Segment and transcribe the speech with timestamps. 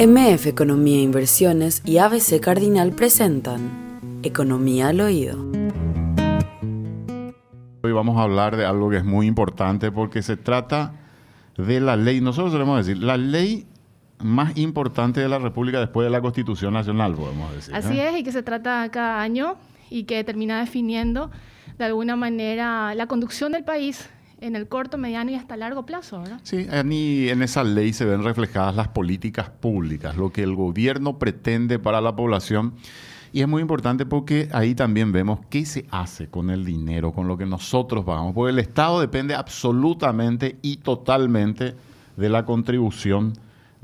[0.00, 5.44] MF Economía e Inversiones y ABC Cardinal presentan Economía al Oído.
[7.82, 10.92] Hoy vamos a hablar de algo que es muy importante porque se trata
[11.56, 13.66] de la ley, nosotros solemos decir, la ley
[14.20, 17.74] más importante de la República después de la Constitución Nacional, podemos decir.
[17.74, 19.56] Así es, y que se trata cada año
[19.90, 21.32] y que termina definiendo
[21.76, 24.08] de alguna manera la conducción del país
[24.40, 26.40] en el corto, mediano y hasta largo plazo, ¿verdad?
[26.42, 31.78] Sí, en esa ley se ven reflejadas las políticas públicas, lo que el gobierno pretende
[31.78, 32.74] para la población.
[33.32, 37.28] Y es muy importante porque ahí también vemos qué se hace con el dinero, con
[37.28, 38.32] lo que nosotros pagamos.
[38.34, 41.74] Porque el Estado depende absolutamente y totalmente
[42.16, 43.34] de la contribución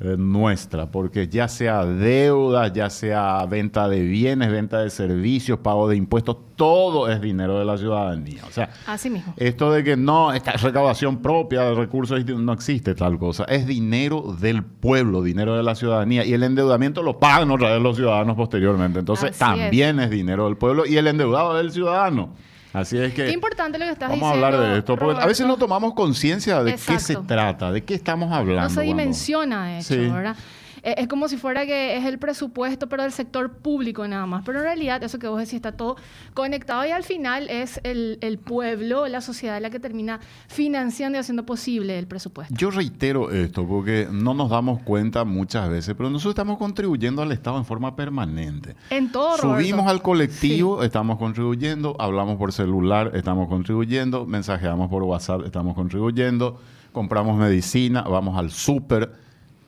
[0.01, 5.89] eh, nuestra, porque ya sea deuda, ya sea venta de bienes, venta de servicios, pago
[5.89, 8.43] de impuestos, todo es dinero de la ciudadanía.
[8.49, 9.35] O sea, Así mismo.
[9.37, 13.45] esto de que no, esta recaudación propia de recursos, no existe tal cosa.
[13.45, 16.25] Es dinero del pueblo, dinero de la ciudadanía.
[16.25, 18.99] Y el endeudamiento lo pagan otra vez los ciudadanos posteriormente.
[18.99, 20.11] Entonces, Así también es.
[20.11, 22.31] dinero del pueblo y el endeudado del ciudadano.
[22.75, 23.25] Así es que.
[23.27, 24.47] Qué importante lo que estás Vamos diciendo.
[24.47, 27.25] a hablar de esto, porque a veces no tomamos conciencia de qué se Exacto.
[27.27, 28.63] trata, de qué estamos hablando.
[28.69, 29.97] No se dimensiona, de hecho, Sí.
[30.11, 30.37] ¿verdad?
[30.85, 34.45] Eh, Es como si fuera que es el presupuesto, pero del sector público nada más.
[34.45, 35.97] Pero en realidad, eso que vos decís está todo
[36.35, 41.21] conectado y al final es el, el pueblo, la sociedad la que termina financiando y
[41.21, 42.55] haciendo posible el presupuesto.
[42.57, 47.33] Yo reitero esto porque no nos damos cuenta muchas veces, pero nosotros estamos contribuyendo al
[47.33, 48.77] Estado en forma permanente.
[48.91, 49.63] En todo, Roberto.
[49.63, 56.61] Subimos al colectivo, estamos contribuyendo, hablamos por celular, estamos contribuyendo, mensajeamos por WhatsApp, estamos contribuyendo,
[56.93, 59.25] compramos medicina, vamos al súper.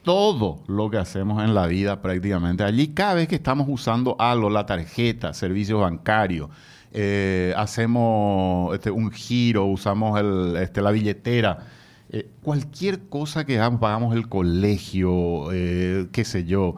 [0.07, 2.63] Todo lo que hacemos en la vida prácticamente.
[2.63, 6.49] Allí cada vez que estamos usando algo, la tarjeta, servicios bancarios,
[6.93, 10.17] eh, hacemos este, un giro, usamos
[10.61, 11.59] este, la billetera,
[12.11, 16.77] eh, cualquier cosa que hagamos, pagamos el colegio, eh, qué sé yo,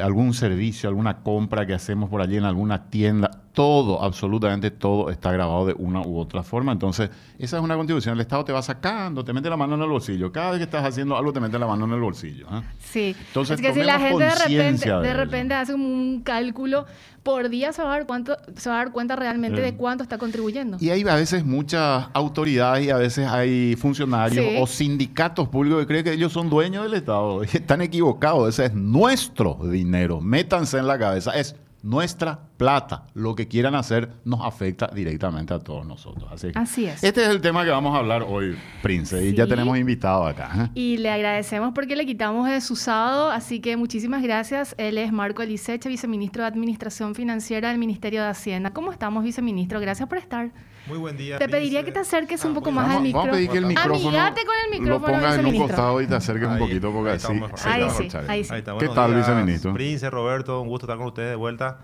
[0.00, 5.32] algún servicio, alguna compra que hacemos por allí en alguna tienda, todo, absolutamente todo está
[5.32, 6.72] grabado de una u otra forma.
[6.72, 7.08] Entonces,
[7.38, 8.14] esa es una contribución.
[8.14, 10.30] El Estado te va sacando, te mete la mano en el bolsillo.
[10.32, 12.46] Cada vez que estás haciendo algo, te mete la mano en el bolsillo.
[12.52, 12.62] ¿eh?
[12.80, 13.16] Sí.
[13.28, 15.18] Entonces, es que si la gente de repente, conciencia de de ello.
[15.20, 16.84] repente hace un cálculo
[17.22, 19.64] por día, se va a dar, cuánto, se va a dar cuenta realmente Eh.
[19.64, 20.76] de cuánto está contribuyendo.
[20.80, 24.56] Y hay a veces muchas autoridades y a veces hay funcionarios Sí.
[24.60, 27.42] o sindicatos públicos que creen que ellos son dueños del Estado.
[27.44, 28.48] Y están equivocados.
[28.48, 30.20] Ese es nuestro dinero.
[30.20, 31.30] Métanse en la cabeza.
[31.30, 33.06] Es nuestra plata.
[33.12, 36.24] Lo que quieran hacer nos afecta directamente a todos nosotros.
[36.32, 37.04] Así, que Así es.
[37.04, 39.22] Este es el tema que vamos a hablar hoy, Prince.
[39.22, 40.50] Y ya tenemos invitado acá.
[40.56, 40.70] ¿eh?
[40.74, 44.74] Y le agradecemos porque le quitamos de su sábado, así que muchísimas gracias.
[44.78, 48.72] Él es Marco Eliseche, viceministro de Administración Financiera del Ministerio de Hacienda.
[48.72, 49.78] ¿Cómo estamos, viceministro?
[49.78, 50.52] Gracias por estar.
[50.86, 51.38] Muy buen día.
[51.38, 53.06] Te pediría que te acerques un Ah, poco muy más bien.
[53.06, 53.94] al Vamos, vamos a pedir que el micrófono.
[53.96, 56.58] micrófono Amigate con el lo micrófono, pongas en un costado y te acerques un Ahí,
[56.60, 58.52] poquito porque ahí así Ahí sí, ahí sí.
[58.52, 58.76] Ahí está.
[58.78, 59.72] ¿Qué tal, días, viceministro?
[59.72, 61.78] Prince, Roberto, un gusto estar con ustedes de vuelta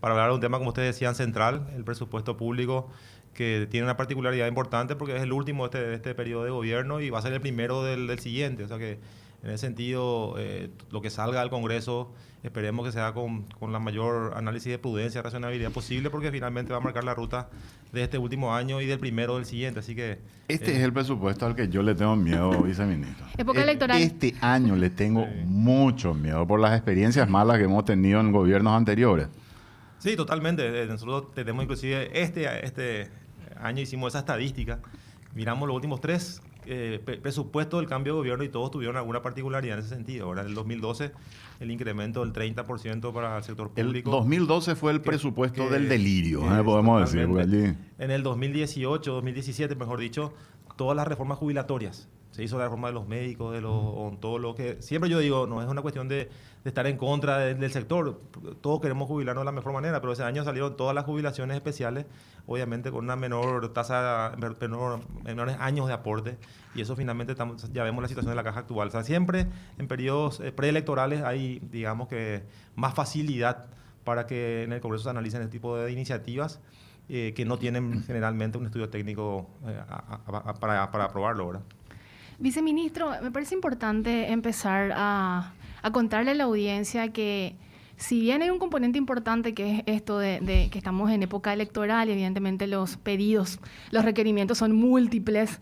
[0.00, 2.88] para hablar de un tema, como ustedes decían, central, el presupuesto público,
[3.34, 6.50] que tiene una particularidad importante porque es el último de este, de este periodo de
[6.50, 8.64] gobierno y va a ser el primero del, del siguiente.
[8.64, 8.98] O sea que,
[9.42, 12.10] en ese sentido, eh, lo que salga del Congreso,
[12.48, 16.72] esperemos que sea con, con la mayor análisis de prudencia y racionalidad posible porque finalmente
[16.72, 17.48] va a marcar la ruta
[17.92, 19.80] de este último año y del primero del siguiente.
[19.80, 20.18] Así que...
[20.48, 23.26] Este eh, es el presupuesto al que yo le tengo miedo, viceministro.
[23.38, 24.00] Época E- electoral.
[24.00, 25.42] Este año le tengo Sí.
[25.46, 29.28] mucho miedo por las experiencias malas que hemos tenido en gobiernos anteriores.
[29.98, 30.82] Sí, totalmente.
[30.82, 33.08] Eh, Nosotros tenemos inclusive este, este
[33.60, 34.78] año hicimos esa estadística.
[35.34, 39.22] Miramos los últimos tres eh, pre- presupuestos del cambio de gobierno y todos tuvieron alguna
[39.22, 40.26] particularidad en ese sentido.
[40.26, 41.12] Ahora, en el 2012,
[41.60, 44.10] el incremento del 30% para el sector El público.
[44.10, 46.62] 2012 fue el que- presupuesto que- del delirio, ¿eh?
[46.62, 47.28] podemos decir.
[47.38, 50.32] allí- En el 2018, 2017, mejor dicho,
[50.76, 52.08] todas las reformas jubilatorias.
[52.36, 55.62] Se hizo la reforma de los médicos, de los ontólogos, que siempre yo digo, no
[55.62, 56.16] es una cuestión de,
[56.64, 58.20] de estar en contra de- del sector.
[58.60, 62.04] Todos queremos jubilarnos de la mejor manera, pero ese año salieron todas las jubilaciones especiales,
[62.46, 66.36] obviamente con una menor tasa, menor- menores años de aporte,
[66.74, 68.88] y eso finalmente estamos- ya vemos la situación de la caja actual.
[68.88, 69.46] O sea, siempre
[69.78, 72.42] en periodos eh, preelectorales hay, digamos que,
[72.74, 73.64] más facilidad
[74.04, 76.60] para que en el Congreso se analicen este tipo de iniciativas
[77.08, 81.46] eh, que no tienen generalmente un estudio técnico eh, a- a- a- para, para aprobarlo,
[81.46, 81.62] ¿verdad?
[82.38, 85.52] Viceministro, me parece importante empezar a,
[85.92, 87.56] contarle a la audiencia que
[87.96, 91.52] si bien hay un componente importante que es esto de, de que estamos en época
[91.52, 93.58] electoral y evidentemente los pedidos,
[93.90, 95.60] los requerimientos son múltiples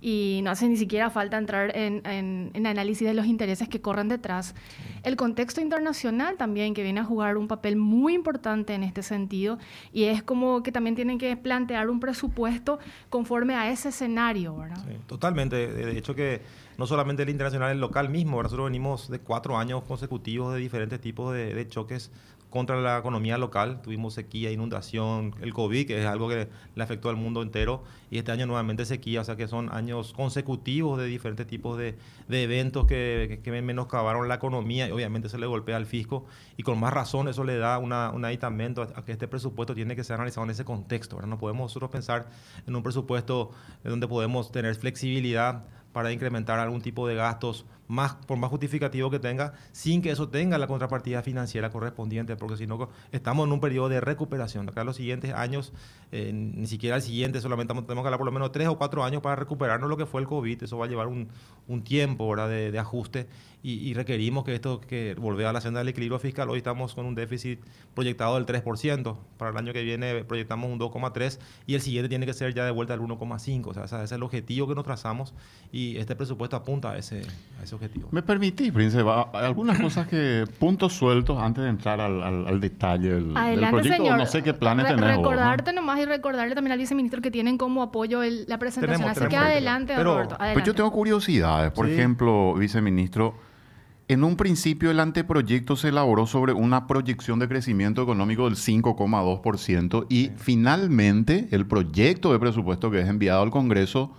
[0.00, 3.80] y no hace ni siquiera falta entrar en, en, en análisis de los intereses que
[3.80, 4.54] corren detrás.
[5.02, 9.58] El contexto internacional también que viene a jugar un papel muy importante en este sentido
[9.92, 12.78] y es como que también tienen que plantear un presupuesto
[13.08, 14.78] conforme a ese escenario, ¿verdad?
[14.86, 15.72] Sí, totalmente.
[15.72, 16.42] De hecho que
[16.76, 18.42] no solamente el internacional, el local mismo.
[18.42, 22.10] Nosotros venimos de cuatro años consecutivos de diferentes tipos de, de choques
[22.50, 23.82] contra la economía local.
[23.82, 28.18] Tuvimos sequía, inundación, el COVID, que es algo que le afectó al mundo entero, y
[28.18, 31.96] este año nuevamente sequía, o sea que son años consecutivos de diferentes tipos de,
[32.28, 36.26] de eventos que, que, menoscabaron la economía y obviamente se le golpea al fisco,
[36.56, 39.96] y con más razón eso le da una, un aditamento a, que este presupuesto tiene
[39.96, 41.20] que ser analizado en ese contexto.
[41.22, 42.28] No podemos nosotros pensar
[42.66, 43.50] en un presupuesto
[43.82, 49.18] donde podemos tener flexibilidad para incrementar algún tipo de gastos más, por más justificativo que
[49.18, 53.60] tenga, sin que eso tenga la contrapartida financiera correspondiente, porque si no, estamos en un
[53.60, 54.68] periodo de recuperación.
[54.68, 55.72] Acá los siguientes años,
[56.12, 59.04] eh, ni siquiera el siguiente, solamente tenemos que hablar por lo menos tres o cuatro
[59.04, 60.62] años para recuperarnos lo que fue el COVID.
[60.62, 61.28] Eso va a llevar un,
[61.68, 63.26] un tiempo De, de, ajuste
[63.62, 66.48] y, requerimos que esto, que volver a la senda del equilibrio fiscal.
[66.48, 67.58] Hoy estamos con un déficit
[67.94, 69.16] proyectado del 3%.
[69.36, 72.64] Para el año que viene proyectamos un 2,3% y el siguiente tiene que ser ya
[72.64, 73.66] de vuelta al 1,5%.
[73.66, 75.34] O sea, ese es el objetivo que nos trazamos
[75.72, 77.22] y este presupuesto apunta a ese,
[77.60, 78.08] a ese objetivo.
[78.10, 79.04] ¿Me permitís, Príncipe?
[79.32, 83.82] Algunas cosas que, puntos sueltos antes de entrar al, al, detalle del, proyecto.
[83.82, 84.18] Señor.
[84.18, 85.16] No sé qué planes tenemos.
[85.16, 89.08] Recordarte nomás y recordarle también al viceministro que tienen como apoyo la presentación.
[89.08, 90.36] Así que adelante, Roberto.
[90.52, 91.72] Pues yo tengo curiosidades.
[91.72, 93.34] Por ejemplo, viceministro,
[94.08, 100.06] en un principio el anteproyecto se elaboró sobre una proyección de crecimiento económico del 5,2%
[100.08, 104.14] y finalmente el proyecto de presupuesto que es enviado al Congreso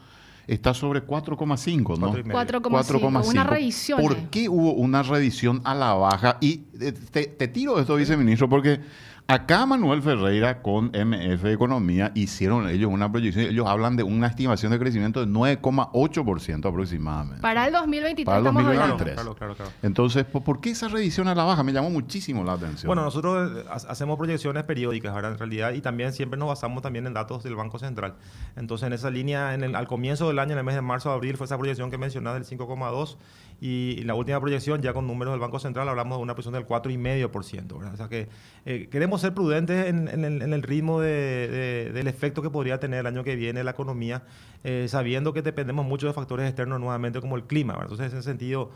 [0.47, 2.13] está sobre 4,5, ¿no?
[2.13, 3.27] 4,5.
[3.27, 4.01] Una revisión.
[4.01, 6.37] ¿Por qué hubo una revisión a la baja?
[6.39, 8.79] Y eh, te, te tiro esto, viceministro, porque
[9.29, 14.71] Acá Manuel Ferreira con MF Economía hicieron ellos una proyección, ellos hablan de una estimación
[14.71, 17.41] de crecimiento de 9,8% aproximadamente.
[17.41, 19.15] Para el 2023 Para el 2023.
[19.15, 21.61] Claro, claro, claro, Entonces, ¿por qué esa revisión a la baja?
[21.63, 22.87] Me llamó muchísimo la atención.
[22.87, 27.05] Bueno, nosotros eh, hacemos proyecciones periódicas, ahora en realidad, y también siempre nos basamos también
[27.05, 28.15] en datos del Banco Central.
[28.55, 31.09] Entonces, en esa línea, en el, al comienzo del año, en el mes de marzo
[31.09, 33.17] o abril, fue esa proyección que mencionaba del 5,2%
[33.59, 36.67] y la última proyección, ya con números del Banco Central, hablamos de una proyección del
[36.67, 37.93] 4,5%.
[37.93, 38.27] O sea que
[38.65, 43.35] eh, queremos ser prudentes en, el, ritmo del efecto que podría tener el año que
[43.35, 44.23] viene la economía,
[44.63, 47.77] eh, sabiendo que dependemos mucho de factores externos nuevamente como el clima.
[47.81, 48.69] Entonces, en ese sentido,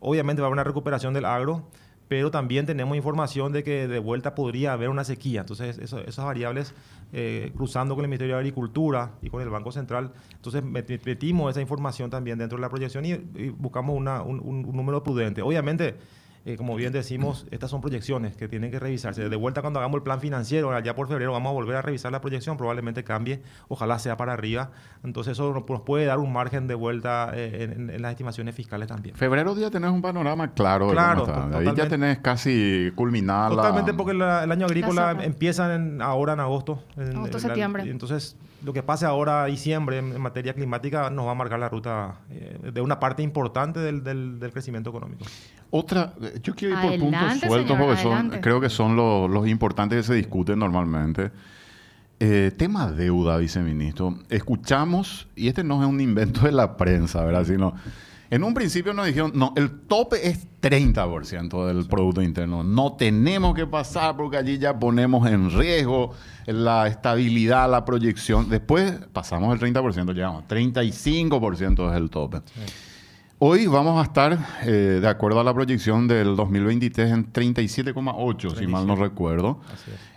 [0.00, 1.68] obviamente va a haber una recuperación del agro,
[2.10, 5.42] pero también tenemos información de que de vuelta podría haber una sequía.
[5.42, 6.74] Entonces, esas variables,
[7.12, 11.60] eh, cruzando con el Ministerio de Agricultura y con el Banco Central, entonces metimos esa
[11.60, 13.14] información también dentro de la proyección y,
[13.50, 15.40] buscamos un, un número prudente.
[15.40, 15.98] Obviamente,
[16.46, 19.28] eh, como bien decimos, estas son proyecciones que tienen que revisarse.
[19.28, 22.10] De vuelta cuando hagamos el plan financiero, allá por febrero, vamos a volver a revisar
[22.12, 24.70] la proyección, probablemente cambie, ojalá sea para arriba.
[25.04, 29.14] Entonces eso nos puede dar un margen de vuelta eh, en, las estimaciones fiscales también.
[29.16, 30.88] Febrero ya tenés un panorama claro.
[30.88, 31.26] Claro.
[31.54, 36.82] Ahí ya tenés casi culminada Totalmente porque el año agrícola empieza en, ahora en agosto.
[36.96, 37.82] En, agosto, septiembre.
[37.82, 42.20] entonces lo que pase ahora diciembre en, materia climática nos va a marcar la ruta
[42.30, 45.24] eh, de una parte importante del, del crecimiento económico.
[45.70, 50.02] Otra, yo quiero ir por puntos sueltos porque creo que son los, los, importantes que
[50.02, 51.30] se discuten normalmente.
[52.18, 54.18] Eh, tema deuda, viceministro.
[54.28, 57.44] Escuchamos, y este no es un invento de la prensa, ¿verdad?
[57.44, 57.74] Sino,
[58.30, 62.62] en un principio nos dijeron, no, el tope es 30% del Producto Interno.
[62.62, 66.12] No tenemos que pasar porque allí ya ponemos en riesgo
[66.46, 68.48] la estabilidad, la proyección.
[68.48, 72.40] Después pasamos el 30%, llegamos, 35% es el tope.
[73.40, 78.66] Hoy vamos a estar, eh, de acuerdo a la proyección del 2023, en 37,8, si
[78.68, 79.60] mal no recuerdo.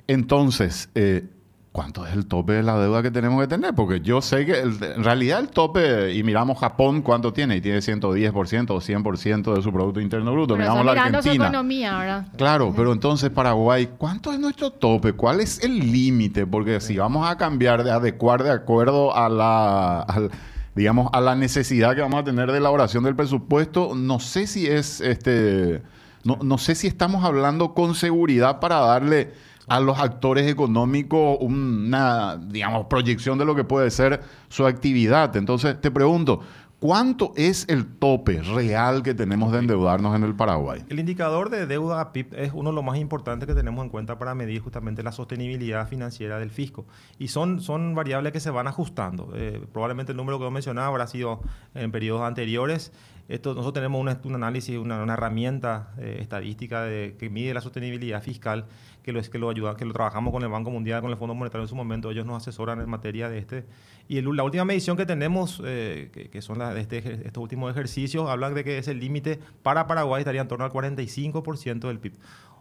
[0.08, 1.26] Entonces, eh,
[1.74, 3.74] ¿cuánto es el tope de la deuda que tenemos que tener?
[3.74, 7.58] Porque yo sé que en realidad el tope, y miramos Japón, ¿cuánto tiene?
[7.58, 10.56] Y tiene 110% o 100% de su Producto Interno Bruto.
[10.56, 11.22] miramos la Argentina.
[11.22, 12.26] Su economía ahora.
[12.38, 15.14] Claro, pero entonces Paraguay, ¿cuánto es nuestro tope?
[15.14, 16.46] ¿Cuál es el límite?
[16.46, 20.30] Porque si vamos a cambiar, de adecuar de acuerdo a la
[20.76, 24.68] digamos, a la necesidad que vamos a tener de elaboración del presupuesto, no sé si
[24.68, 25.82] es este.
[26.24, 29.34] No, no sé si estamos hablando con seguridad para darle
[29.68, 35.36] a los actores económicos una, digamos, proyección de lo que puede ser su actividad.
[35.36, 36.42] Entonces, te pregunto,
[36.84, 40.84] ¿Cuánto es el tope real que tenemos de endeudarnos en el Paraguay?
[40.90, 43.90] El indicador de deuda a PIB es uno de los más importantes que tenemos en
[43.90, 46.86] cuenta para medir justamente la sostenibilidad financiera del fisco.
[47.18, 49.32] Y son, son variables que se van ajustando.
[49.34, 51.40] Eh, probablemente el número que yo mencionaba habrá sido
[51.74, 52.92] en periodos anteriores.
[53.30, 58.66] Esto, nosotros tenemos un, análisis, una, herramienta eh, estadística de, que mide la sostenibilidad fiscal
[59.04, 61.36] que lo, que lo ayuda, que lo trabajamos con el Banco Mundial, con el Fondo
[61.36, 63.66] Monetario en su momento, ellos nos asesoran en materia de este.
[64.08, 68.30] Y la última medición que tenemos, eh, que, son las de este, estos últimos ejercicios,
[68.30, 72.14] hablan de que ese límite para Paraguay estaría en torno al 45% del PIB.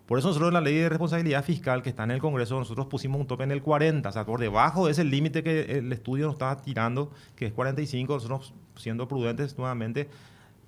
[0.07, 2.87] Por eso nosotros en la ley de responsabilidad fiscal que está en el Congreso, nosotros
[2.87, 5.93] pusimos un tope en el 40, o sea, por debajo de ese límite que el
[5.93, 10.09] estudio nos estaba tirando, que es 45, nosotros siendo prudentes nuevamente,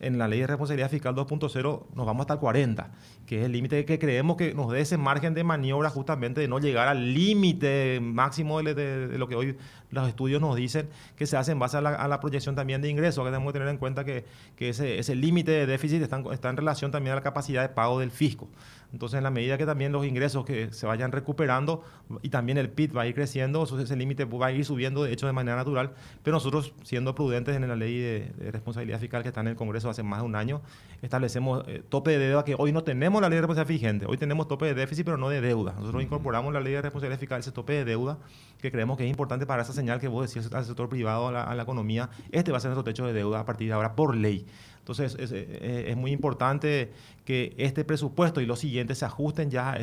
[0.01, 2.91] en la ley de responsabilidad fiscal 2.0 nos vamos hasta el 40,
[3.27, 6.49] que es el límite que creemos que nos dé ese margen de maniobra justamente de
[6.49, 9.57] no llegar al límite máximo de, lo que hoy
[9.91, 13.25] los estudios nos dicen que se hace en base a la, proyección también de ingresos,
[13.25, 14.25] que tenemos que tener en cuenta que,
[14.59, 18.01] ese, ese límite de déficit está, está en relación también a la capacidad de pago
[18.01, 18.49] del fisco.
[18.95, 21.83] Entonces, en la medida que también los ingresos que se vayan recuperando
[22.23, 25.13] y también el PIB va a ir creciendo, ese límite va a ir subiendo, de
[25.13, 25.95] hecho, de manera natural.
[26.23, 29.91] Pero nosotros, siendo prudentes en la ley de, responsabilidad fiscal que está en el Congreso
[29.91, 30.63] hace más de un año,
[31.03, 34.07] establecemos eh, tope de deuda que hoy no tenemos la ley de responsabilidad vigente.
[34.07, 35.75] Hoy tenemos tope de déficit, pero no de deuda.
[35.79, 38.19] Nosotros incorporamos la ley de responsabilidad fiscal, ese tope de deuda,
[38.61, 41.33] que creemos que es importante para esa señal que vos decís al sector privado, a
[41.33, 42.11] la, a la economía.
[42.33, 44.47] Este va a ser nuestro techo de deuda a partir de ahora por ley.
[44.85, 46.93] Entonces, eh, es, muy importante
[47.25, 49.77] que este presupuesto y los siguientes se ajusten ya a,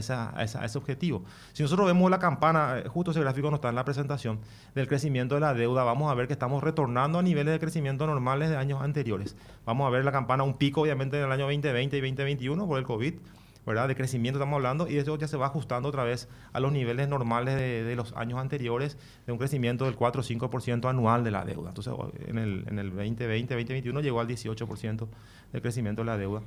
[0.43, 1.23] ese objetivo.
[1.53, 4.37] Si nosotros vemos la campana, eh, justo ese gráfico no está en la presentación,
[4.75, 8.05] del crecimiento de la deuda, vamos a ver que estamos retornando a niveles de crecimiento
[8.05, 9.35] normales de años anteriores.
[9.65, 12.77] Vamos a ver la campana, un pico obviamente en el año 2020 y 2021 por
[12.77, 13.15] el COVID,
[13.65, 13.87] ¿verdad?
[13.87, 17.07] De crecimiento estamos hablando y eso ya se va ajustando otra vez a los niveles
[17.07, 21.45] normales de, los años anteriores de un crecimiento del 4 o 5% anual de la
[21.45, 21.69] deuda.
[21.69, 21.93] Entonces,
[22.27, 25.07] en el, en el 2020, 2021 llegó al 18%
[25.53, 26.41] de crecimiento de la deuda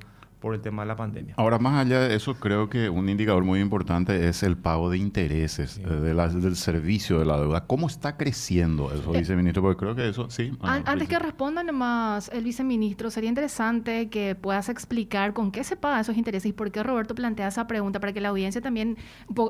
[0.44, 1.34] por el tema de la pandemia.
[1.38, 4.98] Ahora, más allá de eso, creo que un indicador muy importante es el pago de
[4.98, 7.66] intereses eh, de del servicio de la deuda.
[7.66, 9.62] ¿Cómo está creciendo eso, eh, viceministro?
[9.62, 10.52] Porque creo que eso, sí.
[10.60, 16.00] antes que respondan más el viceministro, sería interesante que puedas explicar con qué se pagan
[16.00, 18.98] esos intereses y por qué Roberto plantea esa pregunta para que la audiencia también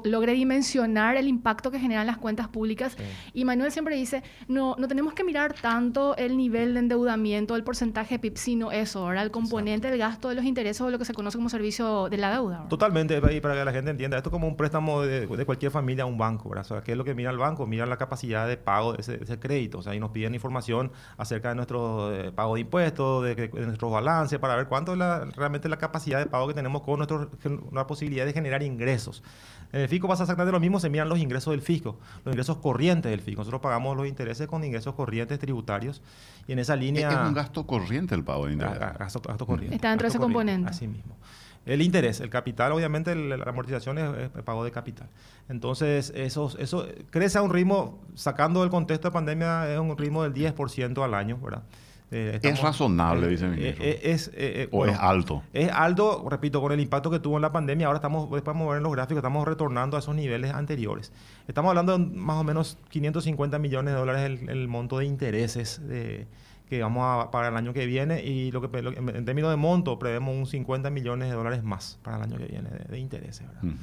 [0.04, 2.96] logre dimensionar el impacto que generan las cuentas públicas.
[3.32, 7.64] Y Manuel siempre dice, no, no tenemos que mirar tanto el nivel de endeudamiento, el
[7.64, 11.14] porcentaje PIB, sino eso, ahora el componente del gasto de los intereses lo que se
[11.14, 12.66] conoce como servicio de la deuda.
[12.68, 16.04] Totalmente, y para que la gente entienda, esto es como un préstamo de, cualquier familia
[16.04, 16.64] a un banco, ¿verdad?
[16.64, 17.66] O sea, ¿qué es lo que mira el banco?
[17.66, 21.50] Mira la capacidad de pago de ese, crédito, o sea, ahí nos piden información acerca
[21.50, 25.24] de nuestro eh, pago de impuestos, de, de nuestros balances, para ver cuánto es la,
[25.36, 27.30] realmente la capacidad de pago que tenemos con nuestro,
[27.72, 29.22] la posibilidad de generar ingresos.
[29.74, 32.58] En el fisco pasa exactamente lo mismo, se miran los ingresos del fisco, los ingresos
[32.58, 33.40] corrientes del fisco.
[33.40, 36.00] Nosotros pagamos los intereses con ingresos corrientes tributarios
[36.46, 37.10] y en esa línea...
[37.10, 38.80] Es un gasto corriente el pago de intereses.
[38.98, 39.74] Gasto, corriente.
[39.74, 40.70] Está dentro de ese componente.
[40.74, 41.16] Así mismo.
[41.66, 45.08] El interés, el capital, obviamente la amortización es, el pago de capital.
[45.48, 50.22] Entonces, eso, eso crece a un ritmo, sacando del contexto de pandemia, es un ritmo
[50.22, 51.62] del 10% al año, ¿verdad?
[52.10, 53.82] Eh, ¿Es razonable, viceministro?
[53.82, 54.30] Eh, eh, es,
[54.70, 55.42] ¿O es alto?
[55.52, 57.86] Es alto, repito, con el impacto que tuvo en la pandemia.
[57.86, 61.12] Ahora estamos, después de mover en los gráficos, estamos retornando a esos niveles anteriores.
[61.48, 65.80] Estamos hablando de más o menos 550 millones de dólares el, monto de intereses
[66.68, 68.22] que vamos a pagar el año que viene.
[68.22, 72.18] Y lo que, en términos de monto, prevemos un 50 millones de dólares más para
[72.18, 73.46] el año que viene de, intereses.
[73.46, 73.74] ¿verdad?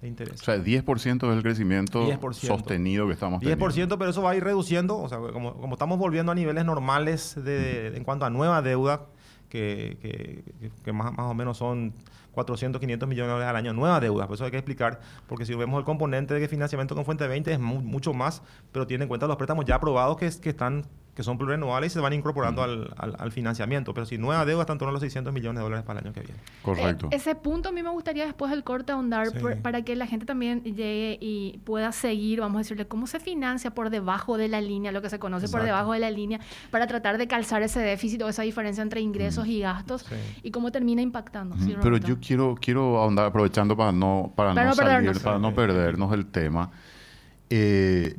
[0.00, 0.40] de interés.
[0.40, 3.68] O sea, 10% del crecimiento sostenido que estamos teniendo.
[3.68, 4.98] 10%, pero eso va a ir reduciendo.
[4.98, 9.06] O sea, como, como estamos volviendo a niveles normales de, en cuanto a nueva deuda,
[9.48, 11.92] que, que, que más, más, o menos son
[12.32, 14.26] 400, 500 millones de dólares al año, nueva deuda.
[14.26, 17.52] Por eso hay que explicar, porque si vemos el componente de financiamiento con fuente 20
[17.52, 20.86] es mucho más, pero tiene en cuenta los préstamos ya aprobados que, que están
[21.20, 23.92] que son plurianuales y se van incorporando al, al, financiamiento.
[23.92, 26.06] Pero si nueva deuda están en torno a los 600 millones de dólares para el
[26.06, 26.40] año que viene.
[26.62, 27.08] Correcto.
[27.10, 29.28] Eh, ese punto a mí me gustaría después del corte ahondar
[29.60, 33.72] para que la gente también llegue y pueda seguir, vamos a decirle, cómo se financia
[33.72, 36.86] por debajo de la línea, lo que se conoce por debajo de la línea, para
[36.86, 40.06] tratar de calzar ese déficit o esa diferencia entre ingresos y gastos
[40.42, 41.54] y cómo termina impactando.
[41.82, 46.24] Pero yo quiero, quiero ahondar, aprovechando para no, para, no, salir, para no perdernos el
[46.24, 46.70] tema.
[47.50, 48.16] Eh,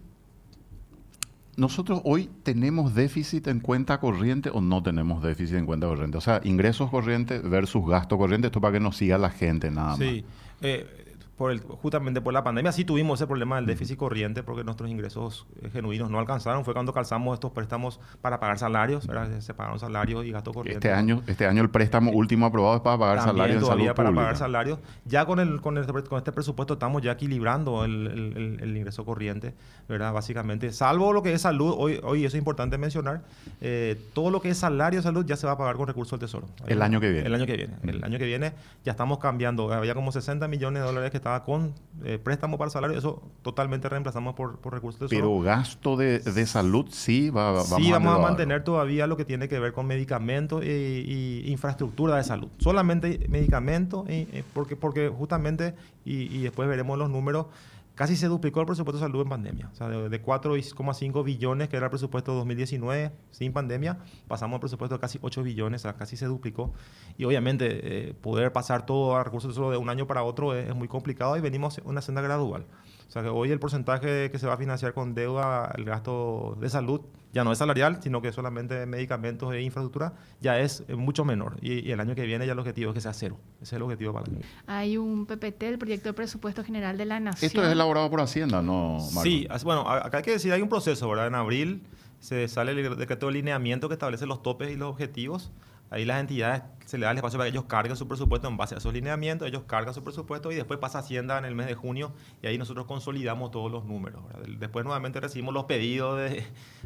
[1.57, 6.17] nosotros hoy tenemos déficit en cuenta corriente o no tenemos déficit en cuenta corriente.
[6.17, 9.89] O sea, ingresos corrientes versus gasto corriente, esto para que nos siga la gente nada
[9.89, 9.99] más.
[9.99, 10.23] Sí.
[10.61, 11.10] Eh,
[11.41, 14.91] por el, justamente por la pandemia sí tuvimos ese problema del déficit corriente porque nuestros
[14.91, 16.63] ingresos eh, genuinos no alcanzaron.
[16.63, 19.07] Fue cuando calzamos estos préstamos para pagar salarios,
[19.39, 20.87] se pagaron salarios y gasto corriente.
[20.87, 24.13] Este año, este año el préstamo último aprobado es para pagar salarios en salud para
[24.13, 24.77] pagar salarios.
[25.05, 29.55] Ya con, el, con, con este presupuesto estamos ya equilibrando el, el, ingreso corriente,
[29.89, 30.13] ¿verdad?
[30.13, 33.23] Básicamente, salvo lo que es salud, hoy, hoy eso es importante mencionar,
[33.61, 36.19] eh, todo lo que es salario de salud ya se va a pagar con recursos
[36.19, 36.45] del Tesoro.
[36.67, 37.25] El año que viene.
[37.25, 37.73] El año que viene.
[37.81, 38.53] El año que viene
[38.85, 39.73] ya estamos cambiando.
[39.73, 41.73] Había como 60 millones de dólares que estaban con
[42.03, 46.45] eh, préstamo para salario, eso totalmente reemplazamos por, por recursos de Pero gasto de, de,
[46.45, 49.87] salud sí va, vamos Sí, vamos a, mantener todavía lo que tiene que ver con
[49.87, 52.49] medicamentos e, infraestructura de salud.
[52.57, 54.05] Solamente medicamentos,
[54.53, 55.73] porque, porque justamente,
[56.05, 57.47] y, y después veremos los números,
[57.95, 59.69] casi se duplicó el presupuesto de salud en pandemia.
[59.71, 64.59] O sea, de, 4,5 billones, que era el presupuesto de 2019 sin pandemia, pasamos al
[64.59, 66.73] presupuesto de casi 8 billones, o sea, casi se duplicó.
[67.17, 70.73] Y obviamente eh, poder pasar todo a recursos solo de un año para otro es,
[70.75, 72.65] muy complicado y venimos en una senda gradual.
[73.11, 76.57] O sea que hoy el porcentaje que se va a financiar con deuda, el gasto
[76.61, 77.01] de salud,
[77.33, 81.57] ya no es salarial, sino que solamente medicamentos e infraestructura, ya es eh, mucho menor.
[81.61, 83.37] Y, y, el año que viene ya el objetivo es que sea cero.
[83.55, 84.45] Ese es el objetivo para el año.
[84.65, 87.47] Hay un PPT, el Proyecto de Presupuesto General de la Nación.
[87.47, 89.23] Esto es elaborado por Hacienda, ¿no, Marco?
[89.23, 91.27] Sí, bueno, acá hay que decir, hay un proceso, ¿verdad?
[91.27, 91.83] En abril
[92.21, 95.51] se sale el decreto de lineamiento que establece los topes y los objetivos.
[95.91, 98.55] Ahí las entidades se le da el espacio para que ellos carguen su presupuesto en
[98.55, 101.67] base a esos lineamientos, ellos cargan su presupuesto y después pasa Hacienda en el mes
[101.67, 104.23] de junio y ahí nosotros consolidamos todos los números.
[104.27, 104.47] ¿verdad?
[104.57, 106.45] Después nuevamente recibimos los pedidos de,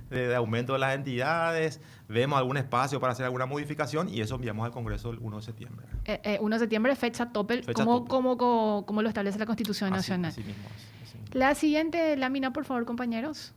[0.10, 4.36] de, de, aumento de las entidades, vemos algún espacio para hacer alguna modificación y eso
[4.36, 5.86] enviamos al Congreso el 1 de septiembre.
[6.06, 8.10] Eh, eh, 1 de septiembre, fecha tope, como, tope.
[8.10, 10.32] Como, como, como, lo establece la Constitución así, Nacional.
[10.32, 10.66] Así mismo,
[11.04, 11.32] así mismo.
[11.34, 13.54] La siguiente lámina, por favor, compañeros.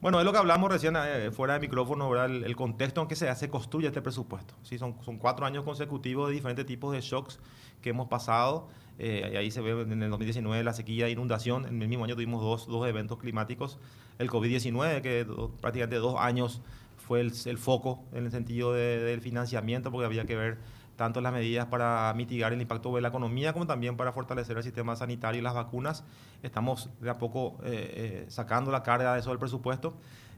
[0.00, 2.26] Bueno, es lo que hablamos recién eh, fuera de micrófono, ¿verdad?
[2.26, 4.54] El, el, contexto en que se, se construye este presupuesto.
[4.62, 4.78] ¿sí?
[4.78, 7.38] Son, son cuatro años consecutivos de diferentes tipos de shocks
[7.82, 8.68] que hemos pasado.
[8.98, 11.66] Eh, ahí se ve en el 2019 la sequía e inundación.
[11.66, 13.78] En el mismo año tuvimos dos, dos eventos climáticos.
[14.18, 16.62] El COVID-19, que do, prácticamente dos años
[16.96, 20.58] fue el, el, foco en el sentido de, del financiamiento, porque había que ver
[21.00, 24.62] tanto las medidas para mitigar el impacto de la economía como también para fortalecer el
[24.62, 26.04] sistema sanitario y las vacunas.
[26.42, 29.94] Estamos de a poco eh, eh, sacando la carga de eso del presupuesto.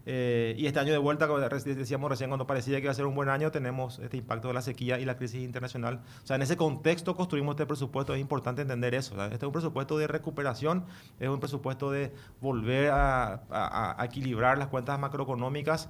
[0.06, 3.06] Eh, y este año de vuelta, como decíamos recién, cuando parecía que iba a ser
[3.06, 6.00] un buen año, tenemos este impacto de la sequía y la crisis internacional.
[6.22, 8.14] O sea, en ese contexto construimos este presupuesto.
[8.14, 9.20] Es importante entender eso.
[9.24, 10.84] Este es un presupuesto de recuperación,
[11.18, 15.88] es un presupuesto de volver a, equilibrar las cuentas macroeconómicas,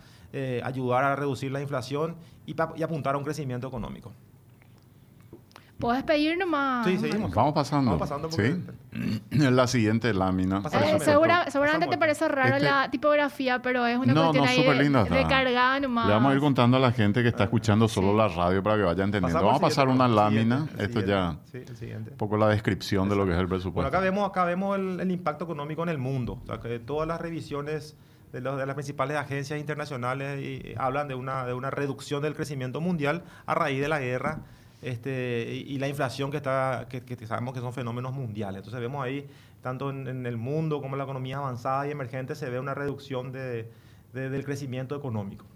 [0.64, 4.14] ayudar a reducir la inflación y apuntar a un crecimiento económico.
[5.82, 6.86] Puedes pedir nomás.
[6.86, 7.34] Sí, seguimos.
[7.34, 7.90] Vamos pasando.
[7.90, 8.30] Vamos pasando.
[8.30, 8.54] ¿Sí?
[9.32, 10.62] En la siguiente lámina.
[10.72, 12.68] Eh, segura, seguramente te parece raro este...
[12.68, 16.06] la tipografía, pero es una no, cuestión no, ahí de, linda, de cargada nomás.
[16.06, 18.16] Le vamos a ir contando a la gente que está escuchando solo sí.
[18.16, 19.26] la radio para que vaya entendiendo.
[19.26, 20.68] Pasamos vamos a pasar una lámina.
[20.68, 22.10] siguiente, Esto ya sí, el siguiente.
[22.12, 23.14] un poco la descripción Exacto.
[23.14, 23.88] de lo que es el Bueno, presupuesto.
[23.88, 26.38] acá vemos, acá vemos el, el impacto económico en el mundo.
[26.44, 27.96] O sea, que todas las revisiones
[28.30, 32.36] de, los, de, las principales agencias internacionales y, hablan de una, de una reducción del
[32.36, 34.42] crecimiento mundial a raíz de la guerra
[34.82, 38.58] este, y, y, la inflación que, está, que, que, sabemos que son fenómenos mundiales.
[38.58, 39.26] Entonces vemos ahí,
[39.62, 42.74] tanto en, en, el mundo como en la economía avanzada y emergente, se ve una
[42.74, 43.70] reducción de,
[44.12, 45.46] de, del crecimiento económico.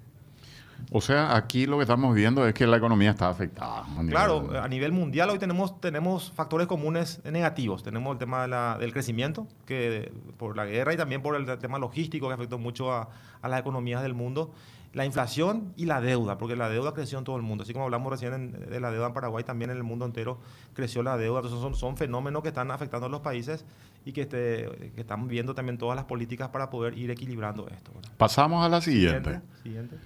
[0.93, 3.85] O sea, aquí lo que estamos viendo es que la economía está afectada.
[3.99, 7.83] A claro, a nivel mundial hoy tenemos, tenemos factores comunes negativos.
[7.83, 11.59] Tenemos el tema de la, del crecimiento, que por la guerra y también por el
[11.59, 13.09] tema logístico que afectó mucho a,
[13.43, 14.53] a las economías del mundo
[14.97, 17.65] la inflación y la deuda, porque la deuda creció en todo el mundo.
[17.65, 20.39] Así como hablamos recién en, de la deuda en Paraguay, también en el mundo entero
[20.73, 21.41] creció la deuda.
[21.41, 23.67] Entonces son, son fenómenos que están afectando a los países
[24.07, 27.93] y que, este, que están viendo también todas las políticas para poder ir equilibrando esto.
[27.95, 28.11] ¿verdad?
[28.17, 29.43] Pasamos a la siguiente.
[29.63, 29.97] Siguiente.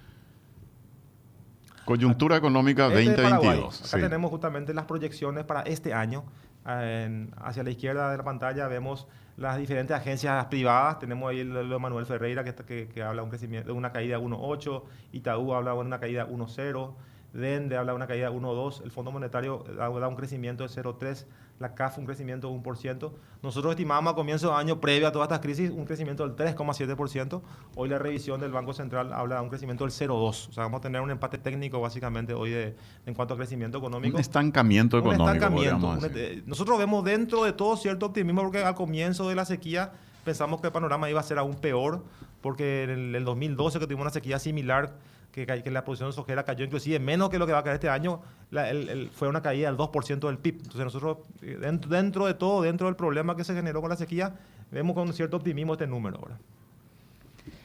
[1.85, 3.79] Coyuntura económica este 2022.
[3.79, 4.01] Acá sí.
[4.01, 6.25] tenemos justamente las proyecciones para este año.
[6.67, 10.99] En, hacia la izquierda de la pantalla vemos las diferentes agencias privadas.
[10.99, 14.17] Tenemos ahí lo de Manuel Ferreira, que, que, que habla un crecimiento, de una caída
[14.17, 16.93] de 1.8, Itaú habla de una caída de 1.0,
[17.33, 21.25] DENDE habla de una caída de 1.2, el Fondo Monetario da un crecimiento de 0.3,
[21.61, 23.11] la CAF un crecimiento de 1%.
[23.43, 27.41] Nosotros estimamos a comienzo de año, previo a todas estas crisis, un crecimiento del 3,7%.
[27.75, 30.09] Hoy la revisión del Banco Central habla de un crecimiento del 0,2%.
[30.19, 33.77] O sea, vamos a tener un empate técnico básicamente hoy de, en cuanto a crecimiento
[33.77, 34.17] económico.
[34.17, 35.33] Un estancamiento un económico.
[35.33, 35.87] Estancamiento.
[35.87, 39.93] Un, nosotros vemos dentro de todo cierto optimismo porque al comienzo de la sequía
[40.25, 42.03] pensamos que el panorama iba a ser aún peor
[42.41, 44.95] porque en el, el 2012 que tuvimos una sequía similar
[45.31, 47.89] que, que, la producción sojera cayó inclusive menos que lo que va a caer este
[47.89, 50.55] año, la, el, el, fue una caída del 2% del PIB.
[50.57, 53.95] Entonces nosotros, eh, dentro, dentro, de todo, dentro del problema que se generó con la
[53.95, 54.35] sequía,
[54.71, 56.37] vemos con cierto optimismo este número ahora.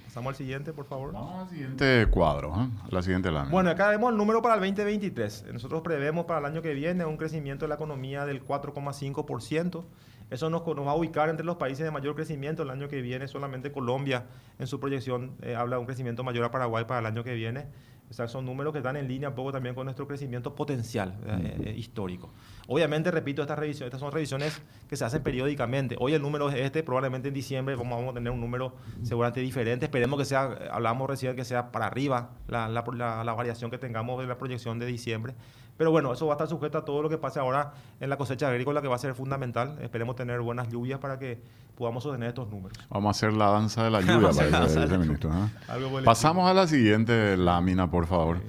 [0.07, 1.13] Pasamos al siguiente, por favor.
[1.13, 2.69] Vamos al siguiente cuadro, ¿eh?
[2.91, 3.51] la siguiente lámina.
[3.51, 5.47] Bueno, acá vemos el número para el 2023.
[5.53, 9.85] Nosotros prevemos para el año que viene un crecimiento de la economía del 4,5%.
[10.31, 13.01] Eso nos, nos, va a ubicar entre los países de mayor crecimiento el año que
[13.01, 13.29] viene.
[13.29, 14.27] Solamente Colombia
[14.59, 17.35] en su proyección eh, habla de un crecimiento mayor a Paraguay para el año que
[17.35, 17.67] viene.
[18.09, 21.19] O sea, son números que están en línea un poco también con nuestro crecimiento potencial
[21.27, 22.33] eh, eh, histórico.
[22.69, 25.97] Obviamente, repito, estas, revisiones, estas son revisiones que se hacen periódicamente.
[25.99, 29.41] Hoy el número es este, probablemente en diciembre vamos, vamos a tener un número seguramente
[29.41, 29.87] diferente.
[29.87, 33.79] Esperemos que sea, hablamos recién, que sea para arriba la, la, la, la variación que
[33.79, 35.35] tengamos de la proyección de diciembre.
[35.77, 38.17] Pero bueno, eso va a estar sujeto a todo lo que pase ahora en la
[38.17, 39.79] cosecha agrícola, que va a ser fundamental.
[39.83, 41.41] Esperemos tener buenas lluvias para que
[41.77, 42.79] podamos sostener estos números.
[42.89, 45.31] Vamos a hacer la danza de la lluvia para ese, ese ministro.
[45.31, 46.03] ¿eh?
[46.05, 48.41] Pasamos a la siguiente lámina, por favor.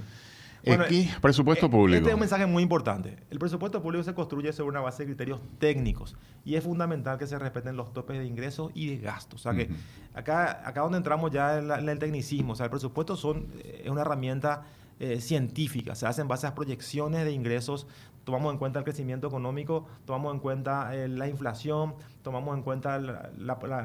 [0.66, 1.98] Bueno, Aquí, presupuesto eh, público.
[1.98, 3.18] Este es un mensaje muy importante.
[3.30, 7.28] El presupuesto público se construye sobre una base de criterios técnicos y es fundamental que
[7.28, 9.42] se respeten los topes de ingresos y de gastos.
[9.42, 9.68] O sea, uh -huh.
[9.68, 9.74] que
[10.13, 13.48] acá, acá donde entramos ya en, la, en, el tecnicismo, o sea, el presupuesto son,
[13.63, 14.63] es una herramienta
[14.99, 17.88] eh, científica, se hace en base a proyecciones de ingresos.
[18.23, 22.97] Tomamos en cuenta el crecimiento económico, tomamos en cuenta eh, la inflación, tomamos en cuenta
[22.97, 23.15] el,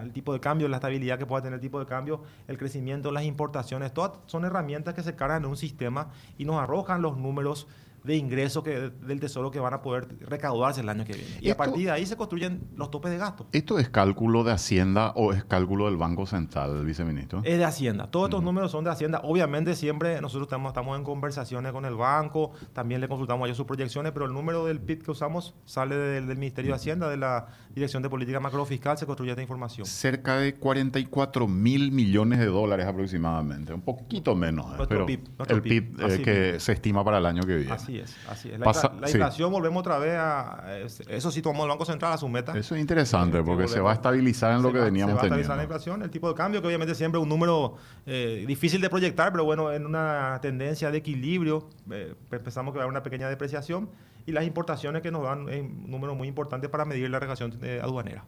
[0.03, 3.12] el tipo de cambio, la estabilidad que pueda tener el tipo de cambio, el crecimiento,
[3.12, 7.16] las importaciones, todas son herramientas que se cargan en un sistema y nos arrojan los
[7.16, 7.68] números
[8.05, 11.38] de ingresos que, del tesoro que van a poder recaudarse el año que viene.
[11.41, 13.47] Y a partir de ahí se construyen los topes de gasto.
[13.53, 17.43] ¿Esto es cálculo de Hacienda o es cálculo del Banco Central, viceministro?
[17.45, 18.09] Es de Hacienda.
[18.09, 19.21] Todos estos números son de Hacienda.
[19.25, 23.57] Obviamente siempre nosotros estamos, estamos en conversaciones con el banco, también le consultamos a ellos
[23.57, 27.09] sus proyecciones, pero el número del PIB que usamos sale del, del Ministerio de Hacienda,
[27.09, 29.87] de la Dirección de Política Macrofiscal, se construye esta información.
[29.87, 35.62] Cerca de 44 mil millones de dólares aproximadamente, un poquito menos, eh, pero PIB, el
[35.62, 36.61] PIB, eh, que mismo.
[36.61, 37.73] se estima para el año que viene.
[37.73, 38.59] Así es, así es.
[38.59, 39.15] La, Pasa- la sí.
[39.15, 40.79] inflación, volvemos otra vez a...
[40.81, 42.57] es- Eso sí tomó el Banco Central a su meta.
[42.57, 45.15] Eso es interesante que porque se va a estabilizar en lo que va- veníamos se
[45.15, 45.41] va a teniendo.
[45.43, 47.77] estabilizar la inflación, el tipo de cambio, que obviamente siempre es un número
[48.07, 52.83] eh, difícil de proyectar, pero bueno, en una tendencia de equilibrio, eh, pensamos que va
[52.83, 53.91] a haber una pequeña depreciación
[54.25, 57.59] y las importaciones que nos dan es un número muy importante para medir la recaudación
[57.63, 58.25] eh, aduanera.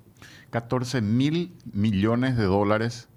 [0.50, 3.08] 14 mil millones de dólares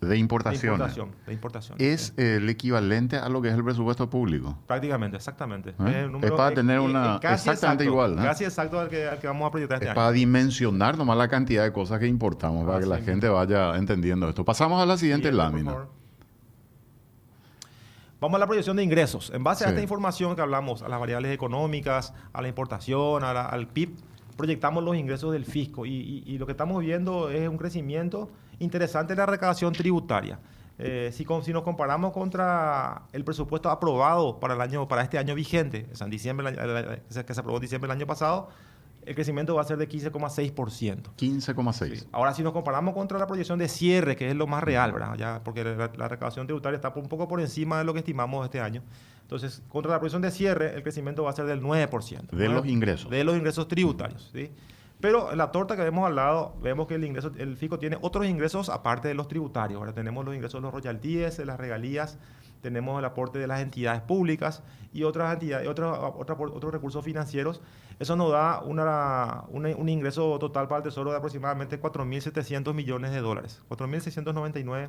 [0.00, 0.64] de De importaciones.
[0.78, 1.10] importación.
[1.26, 1.76] De importación.
[1.80, 4.56] Es Eh, el equivalente a lo que es el presupuesto público.
[4.66, 5.70] prácticamente, exactamente.
[5.70, 6.06] ¿Eh?
[6.08, 8.22] número Es para tener eh, una- eh, casi exactamente exacto, igual, ¿eh?
[8.22, 9.96] Casi exacto al que, al que vamos a proyectar este Es año.
[9.96, 13.10] para dimensionar nomás la cantidad de cosas que importamos, para Así que la mismo.
[13.12, 14.44] gente vaya entendiendo esto.
[14.44, 15.74] Pasamos a la siguiente lámina.
[18.20, 19.30] Vamos a la proyección de ingresos.
[19.32, 23.32] En base a esta información que hablamos, a las variables económicas, a la importación, a
[23.32, 23.94] la- al PIB,
[24.36, 28.28] proyectamos los ingresos del fisco y, y- y lo que estamos viendo es un crecimiento
[28.58, 30.38] interesante la recaudación tributaria.
[30.80, 35.18] Eh, si, con- si nos comparamos contra el presupuesto aprobado para, el año, para este
[35.18, 38.06] año vigente, o sea, en diciembre, del año- que se- aprobó en diciembre del año
[38.06, 38.48] pasado,
[39.04, 41.10] el crecimiento va a ser de 15,6%.
[41.16, 42.00] 15,6.
[42.00, 42.06] Sí.
[42.12, 45.14] Ahora, si nos comparamos contra la proyección de cierre, que es lo más real, ¿verdad?
[45.16, 48.44] Ya, porque la, la recaudación tributaria está un poco por encima de lo que estimamos
[48.44, 48.82] este año.
[49.22, 52.30] Entonces, contra la proyección de cierre, el crecimiento va a ser del 9%.
[52.30, 53.10] De los ingresos.
[53.10, 54.50] De los ingresos tributarios, ¿sí?
[55.00, 58.26] Pero la torta que vemos al lado, vemos que el ingreso, el fisco tiene otros
[58.26, 59.78] ingresos aparte de los tributarios.
[59.78, 62.18] Ahora tenemos los ingresos de los royalties, de las regalías,
[62.62, 67.60] tenemos el aporte de las entidades públicas y otras entidades, otros, otra- otros recursos financieros.
[68.00, 73.62] Eso nos da un ingreso total para el Tesoro de aproximadamente 4.700 millones de dólares.
[73.68, 74.88] 4.699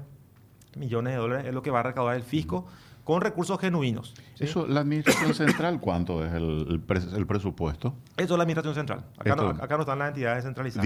[0.75, 2.65] millones de dólares es lo que va a recaudar el fisco
[3.03, 4.13] con recursos genuinos.
[4.35, 4.43] ¿sí?
[4.43, 7.95] Eso, la administración central, ¿cuánto es el, el pres- el presupuesto?
[8.17, 9.05] Eso es la administración central.
[9.17, 10.83] Acá, no, Esto- acá no están las entidades centralizadas.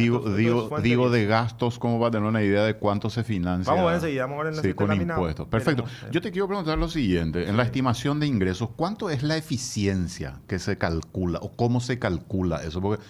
[0.84, 3.72] Digo, de gastos, ¿cómo va a tener una idea de cuánto se financia?
[3.74, 5.48] Vamos a ver enseguida, vamos a ver en la Sí, con impuestos.
[5.48, 5.84] Perfecto.
[5.84, 6.10] Veremos, eh.
[6.12, 7.50] Yo te quiero preguntar lo siguiente.
[7.50, 12.00] En la estimación de ingresos, ¿cuánto es la eficiencia que se calcula o cómo se
[12.00, 12.80] calcula eso?
[12.82, 13.04] Porque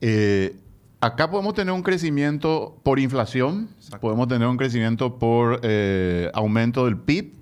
[0.00, 0.56] eh,
[1.00, 4.00] acá podemos tener un crecimiento por inflación, Exacto.
[4.00, 7.32] podemos tener un crecimiento por eh, aumento del PIB,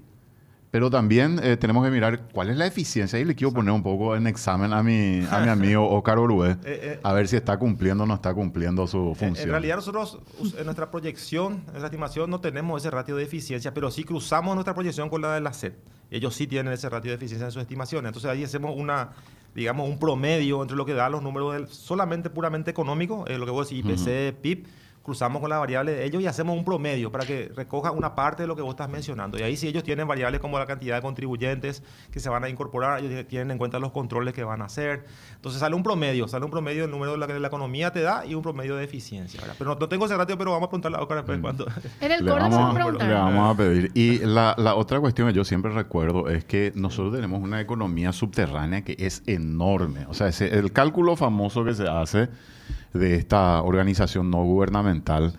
[0.72, 3.18] pero también eh, tenemos que mirar cuál es la eficiencia.
[3.18, 6.52] Y le quiero poner un poco en examen a mi, a mi amigo Oscar Orué,
[6.52, 7.00] Eh, eh.
[7.02, 9.44] a ver si está cumpliendo o no está cumpliendo su función.
[9.44, 10.18] En realidad nosotros
[10.56, 14.54] en nuestra proyección, en nuestra estimación, no tenemos ese ratio de eficiencia, pero sí cruzamos
[14.54, 15.74] nuestra proyección con la de la SED.
[16.10, 18.08] Ellos sí tienen ese ratio de eficiencia en sus estimaciones.
[18.08, 19.10] Entonces ahí hacemos una,
[19.54, 23.44] digamos, un promedio entre lo que dan los números del, solamente puramente económico, eh, lo
[23.44, 24.66] que vos decís, IPC, PIB,
[25.02, 28.42] cruzamos con la variable de ellos y hacemos un promedio para que recoja una parte
[28.44, 29.38] de lo que vos estás mencionando.
[29.38, 32.48] Y ahí sí ellos tienen variables como la cantidad de contribuyentes que se van a
[32.48, 35.04] incorporar, ellos tienen en cuenta los controles que van a hacer.
[35.34, 38.00] Entonces sale un promedio, sale un promedio del número de la que la economía te
[38.02, 39.40] da y un promedio de eficiencia.
[39.40, 39.56] ¿verdad?
[39.58, 41.66] Pero no, no tengo ese ratio, pero vamos a preguntarle a Oscar después cuánto.
[42.00, 43.12] En el Le vamos, va a a, le preguntar.
[43.12, 43.90] vamos a pedir.
[43.94, 48.12] Y la, la otra cuestión que yo siempre recuerdo es que nosotros tenemos una economía
[48.12, 50.06] subterránea que es enorme.
[50.08, 52.28] O sea, ese- el cálculo famoso que se hace
[52.92, 55.34] de esta organización no gubernamental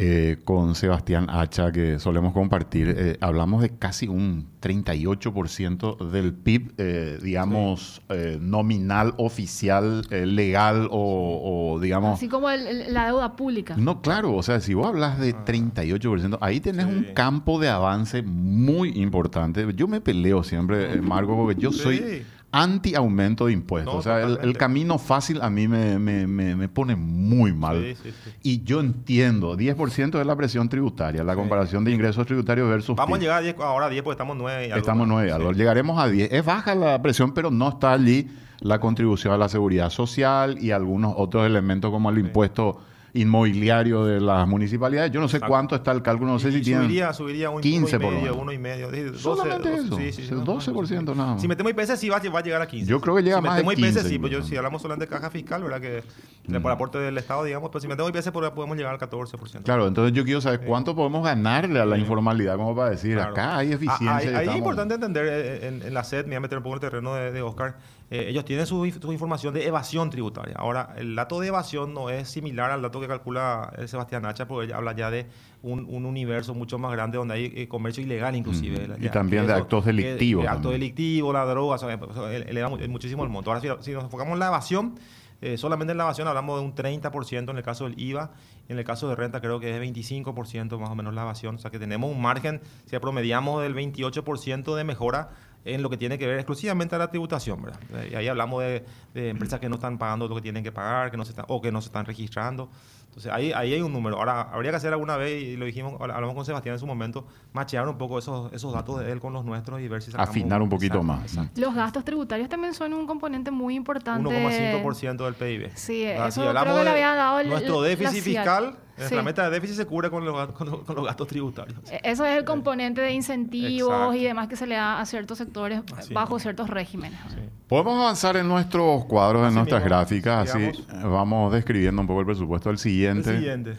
[0.00, 6.72] eh, con Sebastián Hacha, que solemos compartir, eh, hablamos de casi un 38% del PIB,
[6.78, 12.14] eh, digamos, eh, nominal, oficial, eh, legal o, o, digamos...
[12.14, 13.76] Así como el- el- la deuda pública.
[13.76, 16.92] No, claro, o sea, si vos hablas de 38%, ahí tenés Sí.
[16.92, 19.66] un campo de avance muy importante.
[19.74, 22.22] Yo me peleo siempre, eh, Marco, porque yo soy Sí.
[22.50, 23.92] Anti aumento de impuestos.
[23.94, 27.82] No, o sea, el, camino fácil a mí me, me- me- me pone muy mal.
[27.82, 28.30] Sí, sí, sí.
[28.42, 33.18] Y yo entiendo, 10% es la presión tributaria, la comparación de ingresos tributarios versus Vamos
[33.18, 35.14] a llegar a 10, ahora a 10 porque estamos 9 y algo Estamos más.
[35.14, 35.34] 9 Sí.
[35.34, 35.52] algo.
[35.52, 36.32] Llegaremos a 10.
[36.32, 38.28] Es baja la presión, pero no está allí
[38.60, 42.80] la contribución a la seguridad social y algunos otros elementos como el impuesto
[43.14, 45.10] inmobiliario de las municipalidades.
[45.10, 45.50] Yo no sé Exacto.
[45.52, 46.84] cuánto está el cálculo, no sé Y si tienen...
[46.84, 48.90] subiría, subiría un 15 uno por y uno y medio.
[48.90, 51.40] 12, Solamente eso, sí, sí, sí, no, 12% no, nada más.
[51.40, 52.90] Si metemos IPC, sí va, va a llegar a 15.
[52.90, 54.82] Yo creo que llega si más de metemos 15 IPC, sí, pues yo, si hablamos
[54.82, 55.80] solamente de caja fiscal, ¿verdad?
[55.80, 56.02] Que
[56.46, 59.62] de- por aporte del Estado, digamos, pero si metemos IPC por- podemos llegar al 14%.
[59.64, 63.32] Claro, entonces yo quiero saber cuánto podemos ganarle a la informalidad, como para decir, Claro.
[63.32, 64.38] acá hay Ah, eficiencia.
[64.38, 66.76] Ahí es importante entender eh, en, en la SED, me voy a meter un poco
[66.76, 67.76] en el terreno de, de Oscar,
[68.10, 70.54] eh, ellos tienen su, su, información de evasión tributaria.
[70.56, 74.48] Ahora, el dato de evasión no es similar al dato que calcula el Sebastián Hacha,
[74.48, 75.26] porque habla ya de
[75.62, 78.88] un, un, universo mucho más grande donde hay eh, comercio ilegal inclusive.
[78.98, 80.44] y también de actos delictivos.
[80.44, 81.92] De, actos delictivos, la droga, o sea,
[82.32, 83.50] eleva muchísimo el monto.
[83.50, 84.94] Ahora, si, si nos enfocamos en la evasión,
[85.40, 88.32] eh, solamente en la evasión hablamos de un 30% en el caso del IVA,
[88.68, 91.58] en el caso de renta creo que es 25% más o menos la evasión, o
[91.58, 95.30] sea que tenemos un margen, si promediamos del 28% de mejora
[95.74, 97.80] en lo que tiene que ver exclusivamente a la tributación, ¿verdad?
[98.10, 101.10] Y ahí hablamos de, de, empresas que no están pagando lo que tienen que pagar,
[101.10, 102.68] que no se están, o que no se están registrando.
[103.08, 104.16] Entonces ahí, ahí hay un número.
[104.16, 107.26] Ahora, habría que hacer alguna vez, y lo dijimos, hablamos con Sebastián en su momento,
[107.52, 110.30] machear un poco esos, esos datos de él con los nuestros y ver si sacamos
[110.30, 111.22] Afinar un poquito exacto, más.
[111.22, 111.60] Exacto.
[111.60, 114.28] Los gastos tributarios también son un componente muy importante.
[114.28, 115.70] 1,5% del PIB.
[115.74, 119.14] Sí, eso si creo que le había dado el, Nuestro déficit fiscal Sí.
[119.14, 121.78] La meta de déficit se cubre con los, con, los, con los, gastos tributarios.
[121.90, 124.14] E, eso es el componente de incentivos Exacto.
[124.14, 126.42] y demás que se le da a ciertos sectores así bajo es.
[126.42, 127.18] ciertos regímenes.
[127.28, 127.40] Sí.
[127.68, 132.20] Podemos avanzar en nuestros cuadros, así en nuestras mismo, gráficas, así vamos describiendo un poco
[132.20, 133.30] el presupuesto del siguiente.
[133.30, 133.76] El siguiente.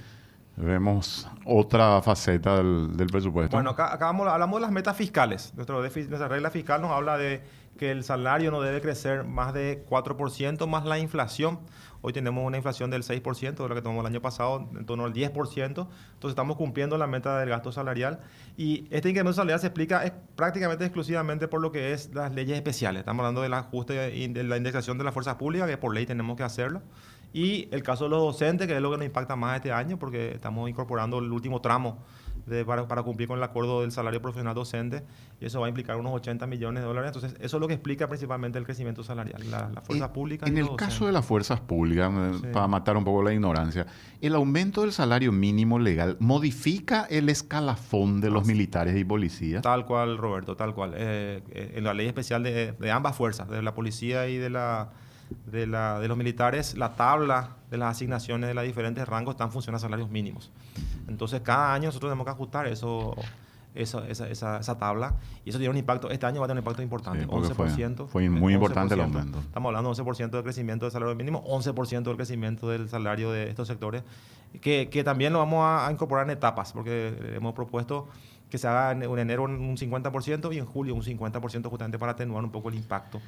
[0.55, 3.55] Vemos otra faceta del, del presupuesto.
[3.55, 5.53] Bueno, acá, acá vamos, hablamos de las metas fiscales.
[5.55, 7.41] Nuestro déficit, nuestra regla fiscal nos habla de
[7.79, 11.59] que el salario no debe crecer más de 4% más la inflación.
[12.01, 15.05] Hoy tenemos una inflación del 6%, de lo que tomamos el año pasado, en torno
[15.05, 15.65] al 10%.
[15.67, 15.87] Entonces
[16.23, 18.19] estamos cumpliendo la meta del gasto salarial.
[18.57, 22.99] Y este incremento salarial se explica prácticamente exclusivamente por lo que es las leyes especiales.
[22.99, 26.05] Estamos hablando del ajuste y de la indexación de las fuerzas públicas, que por ley
[26.05, 26.81] tenemos que hacerlo.
[27.31, 29.97] Y el caso de los docentes, que es lo que nos impacta más este año,
[29.97, 31.99] porque estamos incorporando el último tramo
[32.45, 35.03] de, para, para, cumplir con el acuerdo del salario profesional docente,
[35.39, 37.11] y eso va a implicar unos 80 millones de dólares.
[37.13, 40.49] Entonces, eso es lo que explica principalmente el crecimiento salarial, la, las fuerzas en, públicas.
[40.49, 40.87] En el docentes.
[40.87, 42.47] caso de las fuerzas públicas, sí.
[42.51, 43.85] para matar un poco la ignorancia,
[44.21, 49.61] ¿el aumento del salario mínimo legal modifica el escalafón de los militares y policías?
[49.61, 50.93] Tal cual, Roberto, tal cual.
[50.95, 54.49] Eh, eh, en la ley especial de, de ambas fuerzas, de la policía y de
[54.49, 54.89] la
[55.45, 59.51] de, la, de, los militares, la tabla de las asignaciones de los diferentes rangos están
[59.51, 60.51] funcionando a salarios mínimos.
[61.07, 63.15] Entonces, cada año nosotros tenemos que ajustar eso,
[63.75, 65.15] eso esa, esa, esa, tabla
[65.45, 67.95] y eso tiene un impacto, este año va a tener un impacto importante, sí, 11%.
[67.95, 69.39] Fue, fue muy 11%, importante el aumento.
[69.39, 73.49] Estamos hablando de 11% del crecimiento del salario mínimo, 11% del crecimiento del salario de
[73.49, 74.03] estos sectores,
[74.61, 78.07] que, que también lo vamos a, a incorporar en etapas, porque hemos propuesto
[78.49, 82.13] que se haga en, en enero un 50% y en julio un 50% justamente para
[82.13, 83.21] atenuar un poco el impacto.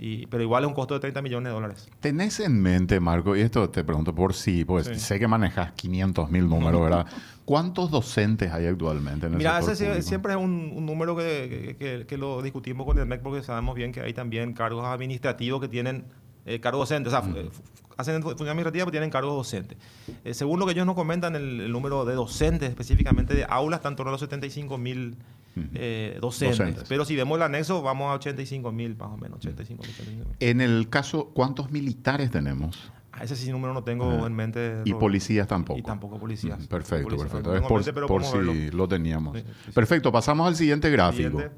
[0.00, 1.88] Y, pero igual es un costo de 30 millones de dólares.
[1.98, 4.94] ¿Tenés en mente, Marco, y esto te pregunto por sí, pues sí.
[4.94, 7.06] sé que manejas 500 mil números, ¿verdad?
[7.44, 10.02] ¿Cuántos docentes hay actualmente en el Mira, ese público?
[10.02, 13.74] siempre es un, un número que, que, que, lo discutimos con el MEC porque sabemos
[13.74, 16.04] bien que hay también cargos administrativos que tienen
[16.46, 17.12] eh, cargos docentes.
[17.12, 17.50] O sea, uh -huh.
[17.96, 19.78] hacen función administrativa, pero tienen cargos docentes.
[20.24, 23.78] Eh, según lo que ellos nos comentan, el, el, número de docentes, específicamente de aulas,
[23.78, 25.16] está en torno a los 75 mil
[25.74, 26.58] eh, docentes.
[26.58, 26.84] docentes.
[26.88, 29.38] Pero si vemos el anexo, vamos a 85 mil, más o menos.
[29.38, 32.92] 85, 85 En el caso, ¿cuántos militares tenemos?
[33.12, 34.82] A ese sí número no tengo en mente.
[34.84, 35.78] Y policías tampoco.
[35.78, 36.66] Y tampoco policías.
[36.66, 37.30] Perfecto, policías.
[37.30, 37.68] perfecto.
[37.68, 38.54] Por, mente, por si verlo.
[38.72, 39.36] lo teníamos.
[39.36, 41.38] Sí, sí, perfecto, pasamos al siguiente gráfico.
[41.38, 41.56] Siguiente.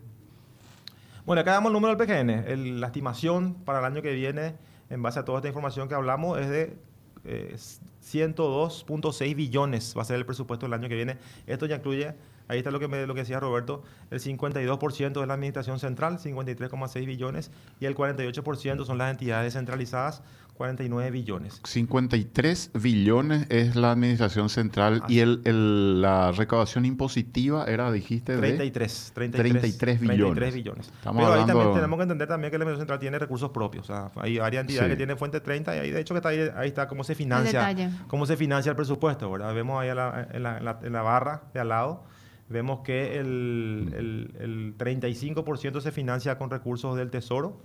[1.27, 2.31] Bueno, acá damos el número del PGN.
[2.51, 4.55] El, la estimación para el año que viene,
[4.89, 6.77] en base a toda esta información que hablamos, es de
[7.25, 7.57] eh,
[8.03, 11.19] 102.6 billones va a ser el presupuesto del año que viene.
[11.47, 12.15] Esto ya incluye
[12.51, 16.19] Ahí está lo que, me, lo que decía Roberto, el 52% de la administración central,
[16.19, 21.61] 53,6 billones, y el 48% son las entidades descentralizadas, 49 billones.
[21.63, 25.15] 53 billones es la administración central Así.
[25.15, 30.19] y el, el, la recaudación impositiva era, dijiste, de 33, 33, 33 billones.
[30.19, 30.87] 33 billones.
[30.89, 33.85] Estamos Pero ahí también tenemos que entender también que la administración central tiene recursos propios.
[33.85, 34.91] O sea, hay varias entidades sí.
[34.91, 37.15] que tienen fuente 30 y ahí de hecho que está ahí, ahí está cómo se
[37.15, 39.55] financia, cómo se financia el presupuesto, ¿verdad?
[39.55, 42.11] Vemos ahí la, en, la, en, la, en la barra de al lado
[42.51, 47.57] vemos que el, el, el 35% se financia con recursos del Tesoro,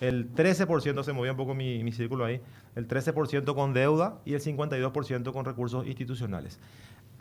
[0.00, 2.40] el 13% se movía un poco mi, mi círculo ahí,
[2.74, 6.58] el 13% con deuda y el 52% con recursos institucionales.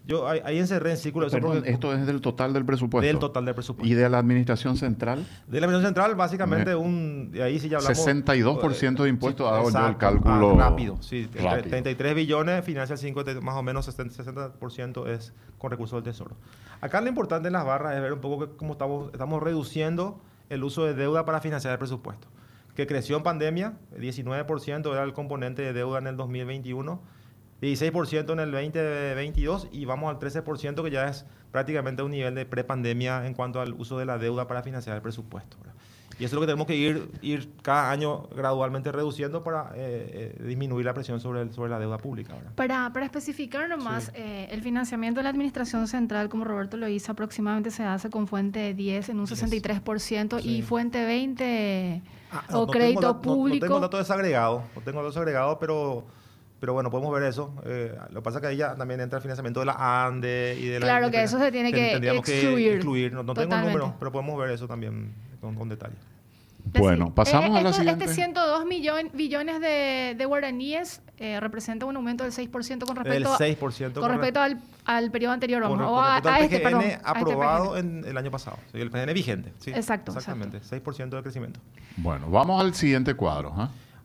[0.05, 1.29] Yo ahí, ahí encerré en círculo.
[1.29, 3.05] Perdón, esto es del total del presupuesto.
[3.05, 3.91] Del total del presupuesto.
[3.91, 5.19] ¿Y de la administración central?
[5.47, 8.07] De la administración central, básicamente, un, de ahí sí ya hablamos.
[8.07, 10.53] 62% de impuestos, hago yo el cálculo.
[10.53, 11.29] Ah, rápido, sí.
[11.35, 11.69] Rápido.
[11.69, 16.35] 33 billones, financia el 50, más o menos 60%, 60% es con recursos del Tesoro.
[16.81, 20.19] Acá lo importante en las barras es ver un poco que, cómo estamos, estamos reduciendo
[20.49, 22.27] el uso de deuda para financiar el presupuesto.
[22.75, 27.20] Que creció en pandemia, 19% era el componente de deuda en el 2021
[27.61, 32.45] 16% en el 2022 y vamos al 13% que ya es prácticamente un nivel de
[32.45, 35.57] prepandemia en cuanto al uso de la deuda para financiar el presupuesto.
[35.59, 35.75] ¿verdad?
[36.19, 40.35] Y eso es lo que tenemos que ir, ir cada año gradualmente reduciendo para eh,
[40.39, 42.33] eh, disminuir la presión sobre, el, sobre la deuda pública.
[42.33, 42.51] ¿verdad?
[42.55, 44.11] Para, para especificar nomás, sí.
[44.15, 48.27] eh, el financiamiento de la Administración Central, como Roberto lo hizo, aproximadamente se hace con
[48.27, 50.49] fuente 10 en un 63% sí.
[50.49, 53.65] y fuente 20 Ah, o crédito tengo, público.
[53.65, 56.05] No, tengo datos desagregados, no tengo datos agregados, pero,
[56.61, 57.53] pero bueno, podemos ver eso.
[57.65, 60.57] Eh, lo que pasa es que ahí ya también entra el financiamiento de la ANDE
[60.57, 60.85] y de la...
[60.85, 62.73] Claro que eso se tiene que tendríamos excluir.
[62.75, 63.11] excluir.
[63.13, 63.77] No, no tengo el Totalmente.
[63.79, 65.95] número, pero podemos ver eso también con, con detalle.
[66.63, 68.03] Bueno, Decir, pasamos eh, a la esto- siguiente.
[68.05, 73.33] Este 102 millón- billones de, de guaraníes eh, representa un aumento del 6% con respecto,
[73.33, 75.63] a- 6% con respecto al, al periodo anterior.
[75.63, 76.83] con, Vamos, con o a, respecto a al este, PGN perdón.
[76.83, 77.77] a este aprobado PGN.
[77.79, 78.57] en el año pasado.
[78.73, 79.51] El PGN vigente.
[79.57, 81.59] sí, Exacto, Exactamente, 6% de crecimiento.
[81.97, 83.51] Bueno, vamos al siguiente cuadro.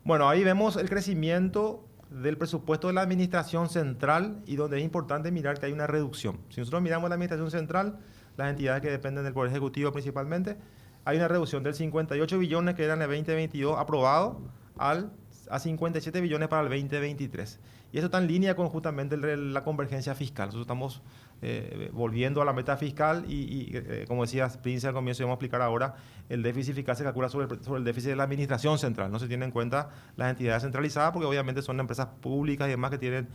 [0.04, 1.84] Bueno, ahí vemos el crecimiento
[2.22, 6.38] del presupuesto de la administración central y donde es importante mirar que hay una reducción.
[6.48, 7.98] Si nosotros miramos la administración central,
[8.36, 10.56] las entidades que dependen del Poder Ejecutivo principalmente,
[11.04, 14.40] hay una reducción del 58 billones que eran el 2022 aprobado
[14.78, 15.12] al,
[15.50, 17.58] a 57 billones para el 2023.
[17.92, 20.48] Y eso está en línea con justamente la convergencia fiscal.
[20.48, 21.02] Nosotros estamos
[21.42, 25.36] eh, volviendo a la meta fiscal y, eh, como decía Prince al comienzo, vamos a
[25.36, 25.94] explicar ahora,
[26.28, 29.10] el déficit fiscal se calcula sobre el, déficit de la administración central.
[29.10, 32.90] No se tiene en cuenta las entidades centralizadas porque obviamente son empresas públicas y demás
[32.90, 33.28] que tienen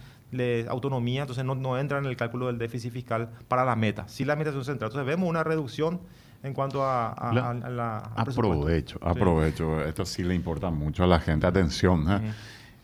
[0.68, 4.08] autonomía, entonces no, no entran en el cálculo del déficit fiscal para la meta.
[4.08, 4.90] Sí la administración central.
[4.90, 6.02] Entonces vemos una reducción
[6.44, 8.42] en cuanto a, a- La- a- a la, presupuesto.
[8.42, 9.06] Aprovecho, Sí.
[9.10, 9.82] aprovecho.
[9.86, 11.46] Esto sí le importa mucho a la gente.
[11.48, 12.06] Atención.
[12.12, 12.34] ¿eh?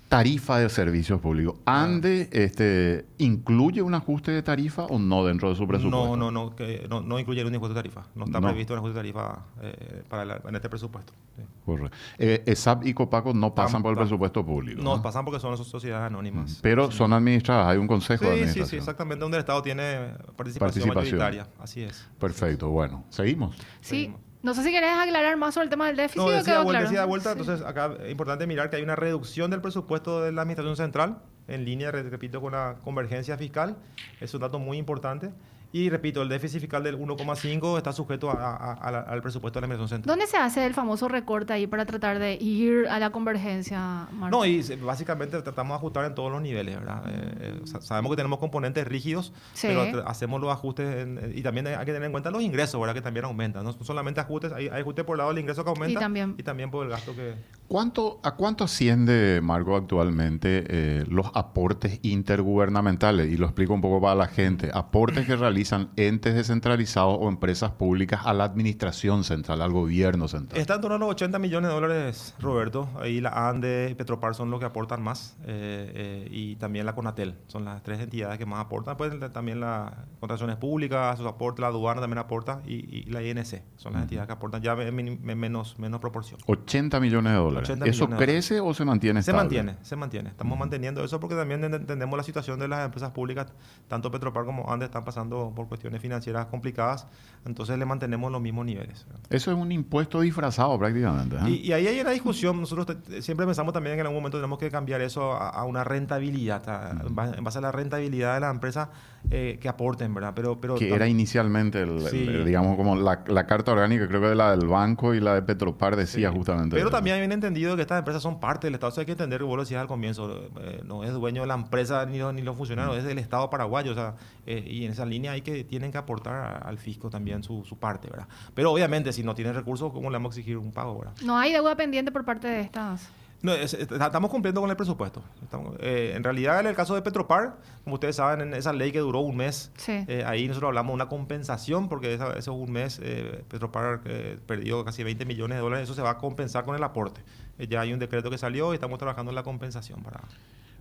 [0.09, 1.55] Tarifa de servicios públicos.
[1.65, 1.83] Ah.
[1.83, 6.07] ¿ANDE este, incluye un ajuste de tarifa o no dentro de su presupuesto?
[6.07, 8.03] No, no, no, que no, no incluye un impuesto de tarifa.
[8.15, 8.47] No está No.
[8.47, 11.11] previsto un ajuste de tarifa eh, para la- en este presupuesto.
[11.35, 11.43] Sí.
[11.65, 11.97] Correcto.
[12.17, 14.81] Eh, ESAP y Copaco no pasan Tam- por el presupuesto público.
[14.81, 15.01] No, ¿no?
[15.01, 16.59] pasan porque son sociedades anónimas.
[16.61, 18.69] Pero son administradas, hay un consejo de Sí, sí, administración.
[18.69, 21.19] sí, exactamente, donde el Estado tiene participación, Participación.
[21.19, 21.47] mayoritaria.
[21.59, 22.07] Así es.
[22.17, 23.55] Perfecto, bueno, seguimos.
[23.57, 23.63] Sí.
[23.81, 24.21] Seguimos.
[24.43, 26.79] No sé si querés aclarar más sobre el tema del déficit No, decía quedó vuelta,
[26.81, 26.89] claro.
[26.91, 27.39] decía vuelta, Sí.
[27.39, 31.17] entonces acá es importante mirar que hay una reducción del presupuesto de la Administración Central,
[31.47, 33.77] en línea, re- repito, con la convergencia fiscal.
[34.21, 35.31] Es un dato muy importante.
[35.73, 39.59] Y repito, el déficit fiscal del 1,5 está sujeto a- a- a la- al presupuesto
[39.59, 40.17] de la Administración Central.
[40.17, 44.37] ¿Dónde se hace el famoso recorte ahí para tratar de ir a la convergencia, Marco?
[44.37, 47.03] No, y básicamente tratamos de ajustar en todos los niveles, ¿verdad?
[47.07, 49.67] Eh, eh, sa- sabemos que tenemos componentes rígidos, Sí.
[49.67, 52.79] pero hacemos los ajustes en- eh, y también hay que tener en cuenta los ingresos,
[52.79, 52.95] ¿verdad?
[52.95, 53.63] Que también aumentan.
[53.65, 56.85] No solamente ajustes, hay, hay ajuste por el lado del ingreso que aumenta también- por
[56.85, 57.35] el gasto que...
[57.67, 63.29] ¿Cuánto, ¿A cuánto asciende, Marco, actualmente eh, los aportes intergubernamentales?
[63.29, 64.69] Y lo explico un poco para la gente.
[64.73, 70.61] Aportes que realizan entes descentralizados o empresas públicas a la administración central, al gobierno central.
[70.61, 72.87] Está en torno a los 80 millones de dólares, Roberto.
[73.01, 75.35] Ahí la ANDE y Petropar son los que aportan más.
[75.45, 77.35] eh, eh, y también la CONATEL.
[77.47, 78.95] Son las tres entidades que más aportan.
[78.95, 82.61] Pues también las contrataciones públicas, sus aportes, la aduana también aporta.
[82.65, 83.61] Y, y la INC.
[83.75, 86.39] Son las entidades que aportan ya en, min- en menos, menos proporción.
[86.47, 87.56] 80 millones de dólares.
[87.59, 89.43] 80 ¿Eso crece o se mantiene Se estable?
[89.61, 90.29] mantiene, se mantiene.
[90.29, 93.47] Estamos manteniendo eso porque también ent- entendemos la situación de las empresas públicas.
[93.87, 97.07] Tanto Petropar como ANDE están pasando por cuestiones financieras complicadas.
[97.45, 99.05] Entonces le mantenemos los mismos niveles.
[99.29, 101.35] Eso es un impuesto disfrazado prácticamente.
[101.37, 101.49] ¿eh?
[101.49, 102.59] Y, y ahí hay una discusión.
[102.59, 105.63] Nosotros te- siempre pensamos también que en algún momento tenemos que cambiar eso a, a
[105.63, 108.89] una rentabilidad, a- en ba- en base a la rentabilidad de la empresa
[109.29, 110.33] eh, que aporten, ¿verdad?
[110.35, 112.25] Pero, pero que era inicialmente, el- el- Sí.
[112.45, 115.41] digamos, como la, la carta orgánica, creo que de la del banco y la de
[115.41, 116.35] Petropar decía Sí.
[116.37, 116.75] justamente.
[116.75, 116.95] Pero eso.
[116.95, 118.91] también hay entendido que estas empresas son parte del Estado.
[118.91, 121.47] Eso hay que entender, que vos lo decías al comienzo, eh, no es dueño de
[121.47, 122.99] la empresa ni, los- ni los funcionarios, Mm.
[122.99, 123.91] es del Estado paraguayo.
[123.91, 127.09] O sea, eh, y en esa línea hay que, tienen que aportar a- al fisco
[127.09, 128.27] también su, su parte, ¿verdad?
[128.53, 131.13] Pero obviamente, si no tienen recursos, ¿cómo le vamos a exigir un pago, ¿verdad?
[131.23, 133.09] No hay deuda pendiente por parte de estas.
[133.43, 135.21] No, es- es- estamos cumpliendo con el presupuesto.
[135.43, 138.91] Estamos- eh, en realidad, en el caso de Petropar, como ustedes saben, en esa ley
[138.91, 140.03] que duró un mes, Sí.
[140.07, 144.39] eh, ahí nosotros hablamos de una compensación, porque esa- ese un mes eh, Petropar eh,
[144.47, 145.83] perdió casi 20 millones de dólares.
[145.83, 147.21] Eso se va a compensar con el aporte.
[147.59, 150.01] Eh, ya hay un decreto que salió y estamos trabajando en la compensación.
[150.01, 150.21] para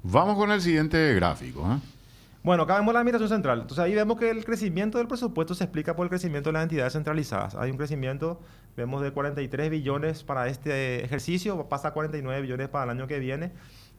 [0.03, 1.61] Vamos con el siguiente gráfico.
[1.71, 1.79] ¿eh?
[2.43, 3.61] Bueno, acá vemos la administración central.
[3.63, 6.63] Entonces ahí vemos que el crecimiento del presupuesto se explica por el crecimiento de las
[6.63, 7.55] entidades centralizadas.
[7.57, 8.41] Hay un crecimiento,
[8.77, 13.19] vemos de 43 billones para este ejercicio, pasa a 49 billones para el año que
[13.19, 13.53] viene.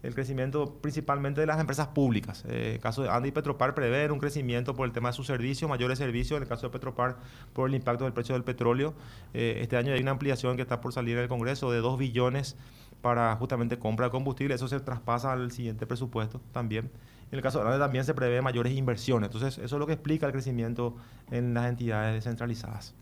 [0.04, 2.46] El crecimiento principalmente de las empresas públicas.
[2.48, 5.26] Eh, el caso de Andy y Petropar prevén un crecimiento por el tema de sus
[5.26, 6.38] servicios, mayores servicios.
[6.38, 7.18] En el caso de Petropar,
[7.54, 8.94] por el impacto del precio del petróleo.
[9.34, 11.98] Eh, este año hay una ampliación que está por salir en el Congreso de 2
[11.98, 12.56] billones
[13.02, 14.54] para justamente compra de combustible.
[14.54, 16.92] Eso se traspasa al siguiente presupuesto también.
[17.32, 19.30] En el caso de Andy también se prevé mayores inversiones.
[19.30, 20.96] Entonces, eso es lo que explica el crecimiento
[21.32, 22.94] en las entidades descentralizadas.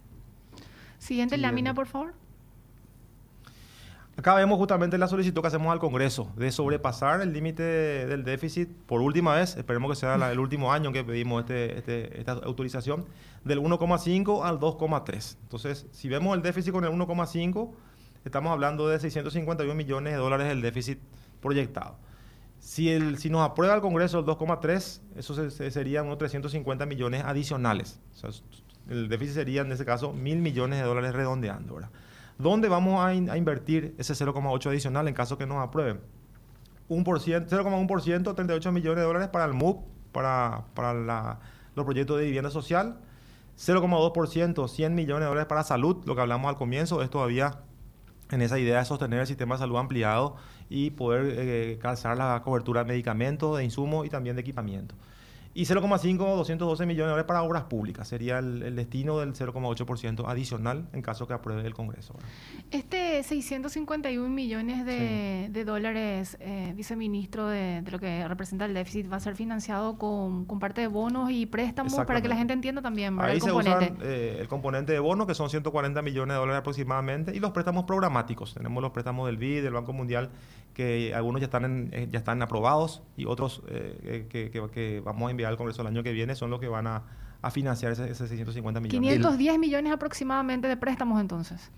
[1.00, 2.14] Siguiente lámina, por favor.
[4.18, 8.70] Acá vemos justamente la solicitud que hacemos al Congreso de sobrepasar el límite del déficit
[8.86, 12.32] por última vez, esperemos que sea la- el último año que pedimos este, este- esta
[12.32, 13.06] autorización,
[13.43, 15.38] del 1,5 al 2,3.
[15.43, 17.74] Entonces, si vemos el déficit con el 1,5,
[18.24, 20.98] estamos hablando de 651 millones de dólares del déficit
[21.41, 21.98] proyectado.
[22.58, 26.86] Si, el, si nos aprueba el Congreso el 2,3, eso se- se- serían unos 350
[26.86, 28.00] millones adicionales.
[28.14, 28.30] O sea,
[28.90, 31.80] el déficit sería en ese caso mil millones de dólares redondeando.
[32.38, 36.02] ¿Dónde vamos a, in- a invertir ese 0,8 adicional en caso que nos aprueben?
[36.88, 40.66] Un por cien- 0,1%, 38 millones de dólares para el MUP, para,
[41.76, 42.98] los proyectos de vivienda social.
[43.58, 47.60] 0,2%, 100 millones de dólares para salud, lo que hablamos al comienzo, es todavía
[48.32, 50.36] en esa idea de sostener el sistema de salud ampliado
[50.70, 54.96] y poder eh, calzar la cobertura de medicamentos, de insumos y también de equipamiento.
[55.58, 58.06] Y 0,5, 212 millones de dólares para obras públicas.
[58.10, 62.14] Sería el, el destino del 0,8% adicional en caso que apruebe el Congreso.
[62.72, 69.10] Este 651 millones de, de dólares, eh, viceministro, de, de lo que representa el déficit,
[69.10, 72.51] va a ser financiado con, con parte de bonos y préstamos para que la gente
[72.51, 73.30] entienda también ¿verdad?
[73.32, 73.93] Ahí el se componente.
[73.93, 77.51] usan eh, el componente de bono, que son 140 millones de dólares aproximadamente, y los
[77.51, 78.53] préstamos programáticos.
[78.56, 80.32] Tenemos los préstamos del BID, del Banco Mundial,
[80.74, 84.99] que algunos ya están, en- eh, ya están aprobados y otros eh, que, que- que
[84.99, 87.04] vamos a enviar al Congreso el año que viene son los que van a,
[87.41, 89.02] a financiar ese 650 millones.
[89.02, 91.72] 510 millones aproximadamente de préstamos entonces.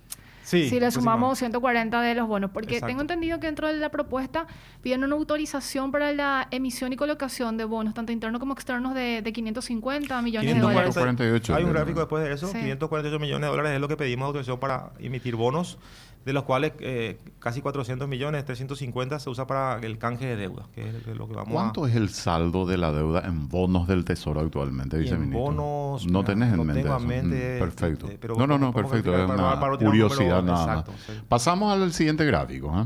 [0.43, 1.97] Sí, si le sumamos aproximadamente.
[1.97, 2.87] 140 de los bonos, porque Exacto.
[2.87, 4.47] tengo entendido que dentro de la propuesta
[4.81, 9.21] piden una autorización para la emisión y colocación de bonos, tanto internos como externos, de,
[9.21, 10.99] de 550 millones de 540.
[11.01, 11.17] dólares.
[11.17, 12.47] 548, Hay un gráfico después de eso.
[12.47, 12.59] Sí.
[12.59, 15.79] 548 millones de dólares es lo que pedimos autorización para emitir bonos,
[16.27, 20.67] de los cuales eh, casi 400 millones, 350 se usa para el canje de deuda,
[20.75, 21.89] que es lo que vamos ¿Cuánto a...
[21.89, 25.39] es el saldo de la deuda en bonos del Tesoro actualmente, viceministro?
[25.39, 27.03] bonos, No tenés en no mente tengo eso.
[27.03, 28.05] en mente, Mm, perfecto.
[28.07, 29.15] este, pero no, no, no, perfecto.
[29.17, 31.01] Es una para número curiosidad nada exacto, más.
[31.01, 31.13] sí.
[31.29, 32.77] Pasamos al siguiente gráfico.
[32.77, 32.85] ¿eh?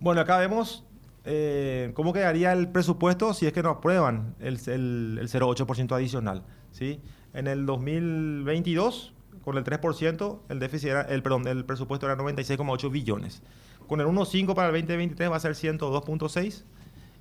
[0.00, 0.84] Bueno, acá vemos
[1.24, 6.42] eh, cómo quedaría el presupuesto si es que no aprueban el, el, el 0,8% adicional.
[6.72, 7.00] ¿sí?
[7.34, 9.12] En el 2022,
[9.48, 13.40] con el 3%, el déficit era, el, perdón, el presupuesto era 96,8 billones.
[13.86, 16.64] Con el 1,5 para el 2023 va a ser 102,6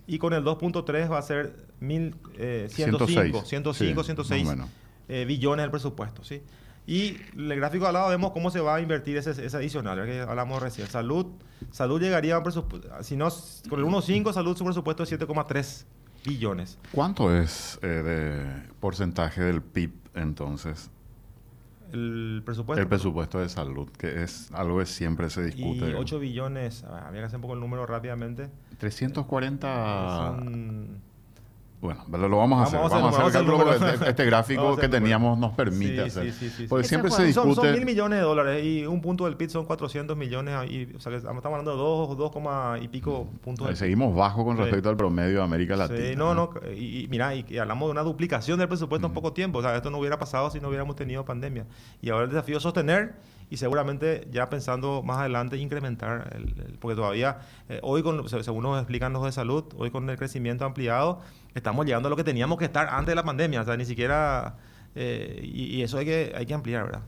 [0.07, 4.45] y con el 2.3 va a ser mil, eh, 105, 106, 105, sí, más 106
[4.45, 4.69] o menos.
[5.07, 6.41] eh, billones del presupuesto, ¿sí?
[6.85, 10.19] Y el gráfico al lado vemos cómo se va a invertir ese, ese adicional, que
[10.19, 10.85] hablamos recién.
[10.89, 11.27] Salud,
[11.71, 13.29] salud llegaría a un presupuesto, si no,
[13.69, 15.85] con el 1.5, salud su presupuesto es 7,3
[16.25, 16.77] billones.
[16.91, 20.89] ¿Cuánto es eh, de porcentaje del PIB entonces?
[21.93, 22.81] El presupuesto.
[22.81, 25.95] El presupuesto de salud, que es algo que siempre se Y discute.
[25.95, 28.49] 8 billones, a ver, habría que hacer un poco el número rápidamente.
[28.77, 30.17] 340...
[30.17, 31.01] Son-
[31.79, 32.79] Bueno, lo, vamos a hacer.
[32.79, 36.33] Vamos, a hacer vamos a hacer este, este gráfico que teníamos nos permite Sí, hacer.
[36.33, 36.65] sí, sí.
[36.67, 37.33] Porque siempre se juego.
[37.33, 37.67] Son, discute...
[37.67, 40.71] son mil millones de dólares y un punto del PIB son 400 millones.
[40.71, 43.67] Y, o sea, que estamos hablando de 2, 2, coma y pico puntos.
[43.67, 43.77] Eh, del.
[43.77, 45.99] Seguimos bajo con respecto al promedio de América Latina.
[45.99, 49.11] Sí, no, no, y, y mira, y, y hablamos de una duplicación del presupuesto en
[49.11, 49.15] Mm.
[49.15, 49.59] poco tiempo.
[49.59, 51.67] O sea, esto no hubiera pasado si no hubiéramos tenido pandemia.
[52.01, 53.13] Y ahora el desafío es sostener
[53.49, 57.39] y seguramente ya pensando más adelante incrementar, el, porque todavía,
[57.69, 61.21] eh, hoy, con, se- según nos explican los de salud, hoy con el crecimiento ampliado,
[61.55, 63.61] estamos llegando a lo que teníamos que estar antes de la pandemia.
[63.61, 64.57] O sea, ni siquiera,
[64.95, 67.01] eh, y, y eso hay que, hay que ampliar, ¿verdad?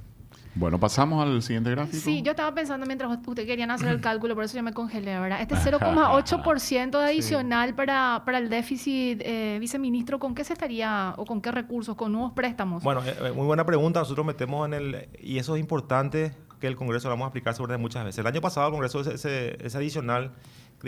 [0.59, 2.03] Bueno, pasamos al siguiente gráfico.
[2.03, 5.17] Sí, yo estaba pensando mientras ustedes querían hacer el cálculo, por eso yo me congelé,
[5.17, 5.39] ¿verdad?
[5.41, 11.25] Este 0,8% de adicional para, para el déficit, eh, viceministro, ¿con qué se estaría o
[11.25, 11.95] con qué recursos?
[11.95, 12.83] ¿Con nuevos préstamos?
[12.83, 14.01] Bueno, eh, eh, muy buena pregunta.
[14.01, 15.09] Nosotros metemos en el...
[15.21, 18.19] Y eso es importante que el Congreso lo vamos a explicar seguramente muchas veces.
[18.19, 20.33] El año pasado el Congreso ese, ese- ese adicional,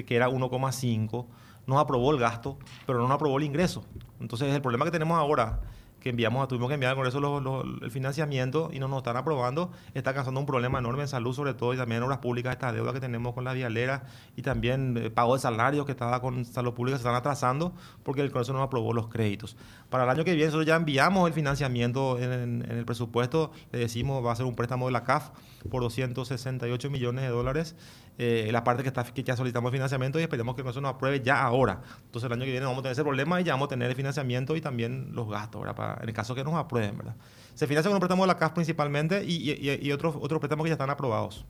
[0.05, 1.27] que era 1,5,
[1.65, 3.85] nos aprobó el gasto, pero no nos aprobó el ingreso.
[4.19, 5.61] Entonces el problema que tenemos ahora,
[6.01, 10.13] que enviamos, tuvimos que enviar al Congreso el financiamiento y no nos están aprobando, está
[10.13, 12.91] causando un problema enorme en salud sobre todo y también en obras públicas, esta deuda
[12.91, 14.03] que tenemos con la vialera
[14.35, 17.73] y también eh, pago de salarios que estaba con salud pública se están atrasando
[18.03, 19.55] porque el Congreso no aprobó los créditos.
[19.89, 23.51] Para el año que viene nosotros ya enviamos el financiamiento en, en- en el presupuesto,
[23.71, 25.29] le decimos va a ser un préstamo de la CAF
[25.69, 27.75] por 268 millones de dólares,
[28.17, 31.21] eh, la parte que, está, que ya solicitamos financiamiento y esperemos que Congreso nos apruebe
[31.21, 31.81] ya ahora.
[32.05, 33.89] Entonces el año que viene vamos a tener ese problema y ya vamos a tener
[33.89, 35.75] el financiamiento y también los gastos, ¿verdad?
[35.75, 37.15] Para- en el caso que nos aprueben, ¿verdad?
[37.55, 40.63] Se financia con un préstamo de la CAF principalmente y, y- y otros, otros préstamos
[40.65, 41.45] que ya están aprobados.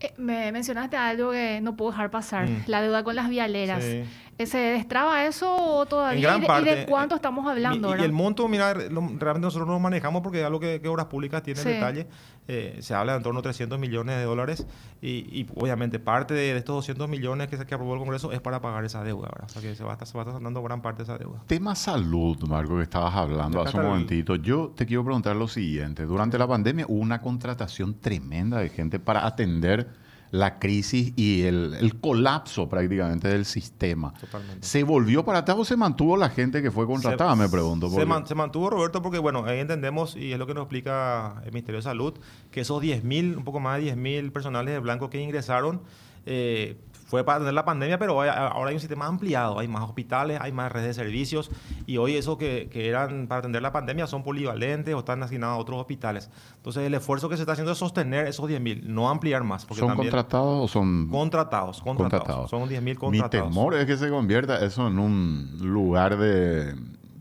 [0.00, 2.64] Eh, me mencionaste algo que no puedo dejar pasar, Mm.
[2.66, 3.82] la deuda con las vialeras.
[3.82, 4.04] Sí.
[4.44, 6.16] ¿Se destraba eso o todavía?
[6.18, 6.76] En gran ¿Y de, y parte.
[6.76, 7.96] de cuánto estamos hablando?
[7.96, 10.78] Y, y el monto, mira, lo- realmente nosotros no lo manejamos porque es algo que,
[10.80, 11.68] que Obras Públicas tiene Sí.
[11.70, 12.06] en detalle.
[12.48, 14.66] Eh, se habla de en torno a 300 millones de dólares
[15.00, 15.08] y,
[15.40, 18.60] y obviamente parte de estos 200 millones que, se, que aprobó el Congreso es para
[18.60, 19.46] pagar esa deuda, ¿verdad?
[19.48, 21.04] O sea que se va a estar, se va a estar dando gran parte de
[21.04, 21.42] esa deuda.
[21.46, 24.36] Tema salud, Marco, que estabas hablando hace un el- momentito.
[24.36, 26.04] Yo te quiero preguntar lo siguiente.
[26.04, 29.88] Durante la pandemia hubo una contratación tremenda de gente para atender
[30.30, 34.12] la crisis y el, el colapso prácticamente del sistema.
[34.20, 34.66] Totalmente.
[34.66, 37.32] ¿Se volvió para atrás o se mantuvo la gente que fue contratada?
[37.32, 37.88] Se- me pregunto.
[37.90, 41.40] Se, man- se mantuvo Roberto porque, bueno, ahí entendemos, y es lo que nos explica
[41.44, 42.14] el Ministerio de Salud,
[42.50, 45.80] que esos 10.000, un poco más de 10.000 personales de blanco que ingresaron,
[46.26, 46.76] eh,
[47.06, 50.52] fue para atender la pandemia, pero ahora hay un sistema ampliado, hay más hospitales, hay
[50.52, 51.50] más redes de servicios
[51.86, 55.56] y hoy eso que, que, eran para atender la pandemia son polivalentes o están asignados
[55.56, 56.30] a otros hospitales.
[56.56, 59.64] Entonces el esfuerzo que se está haciendo es sostener esos 10.000, no ampliar más.
[59.64, 61.08] Porque ¿Son contratados o son...?
[61.08, 62.50] Contratados, contratados.
[62.50, 63.48] Son 10.000 contratados.
[63.48, 66.74] Mi temor es que se convierta eso en un lugar de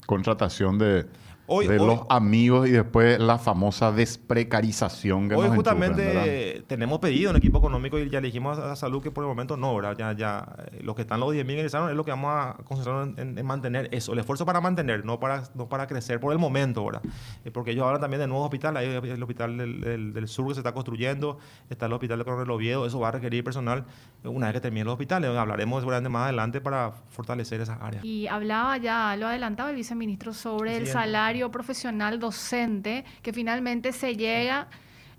[0.08, 1.06] contratación de
[1.48, 7.60] de los amigos y después la famosa desprecarización que Hoy justamente tenemos pedido en equipo
[7.60, 9.96] económico y ya le dijimos a, Salud que por el momento no, ¿verdad?
[9.98, 13.08] Ya, ya, eh, los que están los 10.000 ingresaron es lo que vamos a concentrar
[13.18, 16.84] en, mantener eso, el esfuerzo para mantener, no para, no para crecer por el momento,
[16.86, 17.02] ¿verdad?
[17.46, 20.56] Eh, porque ellos hablan también de nuevos hospitales, hay el hospital del, del, sur que
[20.56, 21.38] se está construyendo,
[21.70, 23.86] está el hospital de Coronel Oviedo, eso va a requerir personal
[24.24, 28.04] una vez que termine los hospitales, hablaremos seguramente más adelante para fortalecer esas áreas.
[28.04, 34.16] Y hablaba ya, lo adelantaba el viceministro sobre el salario profesional docente que finalmente se
[34.16, 34.68] llega,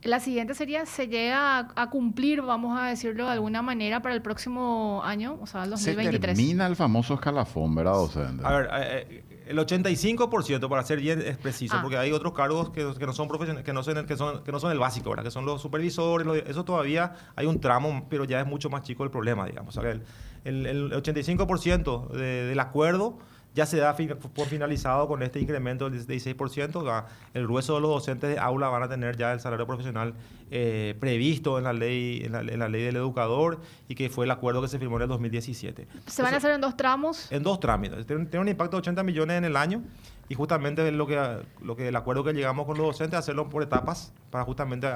[0.03, 4.23] la siguiente sería, se llega a, cumplir, vamos a decirlo de alguna manera, para el
[4.23, 6.37] próximo año, o sea, el 2023.
[6.37, 8.47] Se termina el famoso escalafón, ¿verdad, docente?
[8.47, 11.83] A ver, eh, eh, el 85%, para ser bien es preciso, ah.
[11.83, 14.53] porque hay otros cargos que, que no son profesionales, que no son, que son, que
[14.53, 15.25] no son el básico, ¿verdad?
[15.25, 19.05] Que son los supervisores, eso todavía hay un tramo, pero ya es mucho más chico
[19.05, 19.77] el problema, digamos.
[19.77, 23.19] O sea, el, el, 85% del acuerdo
[23.57, 27.05] ya se da por finalizado con este incremento del 16%.
[27.33, 30.15] El grueso de los docentes de aula van a tener ya el salario profesional
[30.51, 34.61] eh, previsto en la, ley, en la, ley del educador y que fue el acuerdo
[34.61, 35.89] que se firmó en el 2017.
[36.07, 37.33] ¿Se van a hacer en dos tramos?
[37.33, 38.07] En dos trámites.
[38.07, 39.83] Tiene, tiene un impacto de 80 millones en el año
[40.29, 43.63] y justamente lo que, lo que el acuerdo que llegamos con los docentes, hacerlo por
[43.63, 44.89] etapas para justamente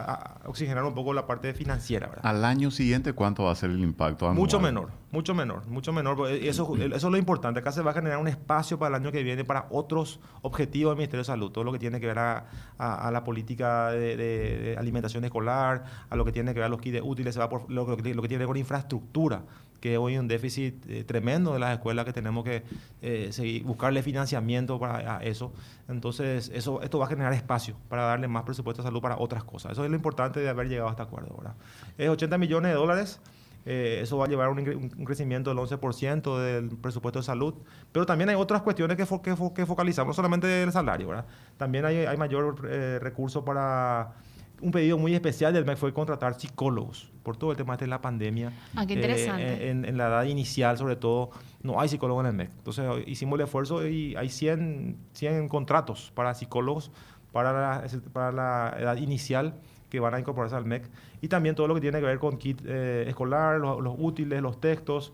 [0.44, 2.10] oxigenar un poco la parte financiera.
[2.22, 4.36] Al año siguiente, ¿cuánto va a ser el impacto anual?
[4.36, 6.28] Mucho menor, mucho menor, mucho menor.
[6.30, 7.60] Eso, eso es lo importante.
[7.60, 10.90] Acá se va a generar un espacio para el año que viene para otros objetivos
[10.90, 11.52] del Ministerio de Salud.
[11.52, 12.44] Todo lo que tiene que ver a,
[12.78, 17.34] la política de, alimentación escolar, a lo que tiene que ver a los kits útiles,
[17.34, 19.42] se va por lo, que, lo que tiene que ver con infraestructura
[19.80, 22.62] que hoy hay un déficit eh, tremendo de las escuelas que tenemos que
[23.02, 25.52] eh, seguir, buscarle financiamiento para eso.
[25.88, 29.42] Entonces, eso, esto va a generar espacio para darle más presupuesto a salud para otras
[29.42, 29.72] cosas.
[29.72, 31.34] Eso es lo importante de haber llegado a este acuerdo.
[31.36, 31.54] ¿verdad?
[31.98, 33.20] Es 80 millones de dólares.
[33.66, 37.54] Eh, eso va a llevar a un, crecimiento del 11% del presupuesto de salud.
[37.92, 39.06] Pero también hay otras cuestiones que,
[39.54, 41.08] que, focalizamos, no solamente el salario.
[41.08, 41.26] ¿verdad?
[41.56, 42.62] También hay, hay mayor
[43.00, 44.14] recurso para
[44.60, 48.00] un pedido muy especial del MEC fue contratar psicólogos por todo el tema de la
[48.00, 48.52] pandemia.
[48.74, 49.42] Ah, qué interesante.
[49.42, 51.30] Eh, en, la edad inicial, sobre todo,
[51.62, 52.50] no hay psicólogos en el MEC.
[52.58, 56.90] Entonces, hicimos el esfuerzo y hay 100, 100 contratos para psicólogos
[57.32, 59.54] para la, para la edad inicial
[59.88, 60.88] que van a incorporarse al MEC.
[61.20, 64.60] Y también todo lo que tiene que ver con kit eh, escolar, los útiles, los
[64.60, 65.12] textos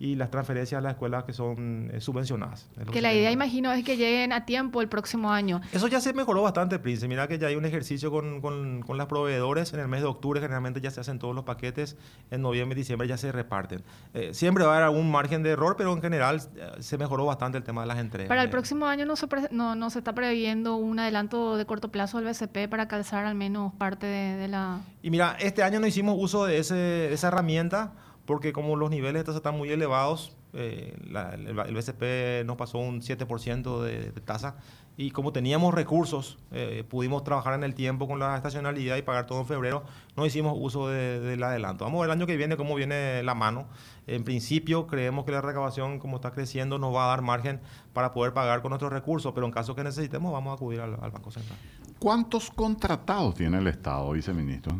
[0.00, 2.68] y las transferencias a las escuelas que son eh, subvencionadas.
[2.92, 5.60] Que la idea, imagino, es que lleguen a tiempo el próximo año.
[5.72, 7.08] Eso ya se mejoró bastante, Prince.
[7.08, 9.72] Mira que ya hay un ejercicio con, con, con las proveedores.
[9.72, 11.96] En el mes de octubre generalmente ya se hacen todos los paquetes.
[12.30, 13.82] En noviembre y diciembre ya se reparten.
[14.14, 17.26] Eh, siempre va a haber algún margen de error, pero en general eh, se mejoró
[17.26, 18.28] bastante el tema de las entregas.
[18.28, 21.90] Para el próximo año no se, no, no se está previendo un adelanto de corto
[21.90, 24.80] plazo del BCP para calzar al menos parte de, la...
[25.02, 27.94] Y mira, este año no hicimos uso de, ese, de esa herramienta
[28.28, 33.00] porque como los niveles de tasa están muy elevados, eh, el, BCP nos pasó un
[33.00, 34.56] 7% de, tasa
[34.98, 39.24] y como teníamos recursos, eh, pudimos trabajar en el tiempo con la estacionalidad y pagar
[39.24, 39.82] todo en febrero,
[40.14, 41.86] no hicimos uso del adelanto.
[41.86, 43.66] Vamos a ver el año que viene cómo viene la mano.
[44.06, 47.62] En principio creemos que la recabación como está creciendo nos va a dar margen
[47.94, 50.98] para poder pagar con nuestros recursos, pero en caso que necesitemos vamos a acudir al,
[51.00, 51.58] al Banco Central.
[51.98, 54.78] ¿Cuántos contratados tiene el Estado, viceministro?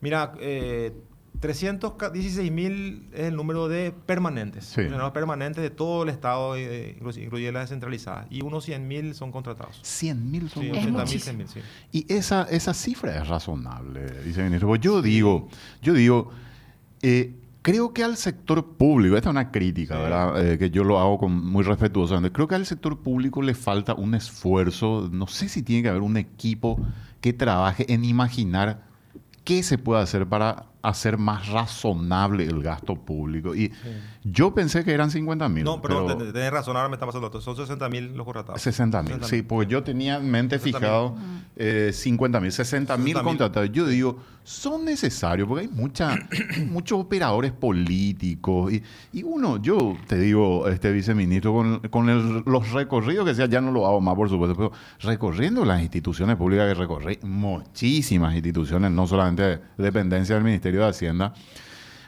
[0.00, 0.92] Mira, eh,
[1.40, 4.82] 316 mil es el número de permanentes, sí.
[5.14, 8.26] permanentes de todo el Estado, eh, incluye las descentralizadas.
[8.30, 9.80] Y unos 100 mil son contratados.
[9.82, 11.10] 100 mil son contratados.
[11.10, 11.60] sí.
[11.92, 14.76] Y esa, esa cifra es razonable, dice el ministro.
[14.76, 15.48] Yo digo,
[15.80, 16.30] yo digo,
[17.00, 20.46] eh, creo que al sector público, esta es una crítica, ¿verdad?
[20.46, 22.32] Eh, que yo lo hago con muy respetuosamente.
[22.32, 26.02] Creo que al sector público le falta un esfuerzo, no sé si tiene que haber
[26.02, 26.78] un equipo
[27.22, 28.84] que trabaje en imaginar
[29.44, 33.54] qué se puede hacer para hacer más razonable el gasto público.
[33.54, 33.72] Y
[34.24, 35.64] yo pensé que eran 50 mil.
[35.64, 38.60] No, pero tenés razón, ahora me está pasando Son 60 mil los contratados.
[38.60, 41.16] 60 mil, sí, porque yo tenía en mente fijado
[41.56, 43.70] 50 eh, mil, 60 mil contratados.
[43.72, 46.18] Yo digo, son necesarios porque hay mucha,
[46.66, 48.72] muchos operadores políticos.
[48.72, 53.60] Y, y, uno, yo te digo, este viceministro, con, con los recorridos que sea, ya
[53.60, 58.90] no lo hago más, por supuesto, pero recorriendo las instituciones públicas que recorrí, muchísimas instituciones,
[58.90, 61.34] no solamente dependencia del Ministerio de Hacienda,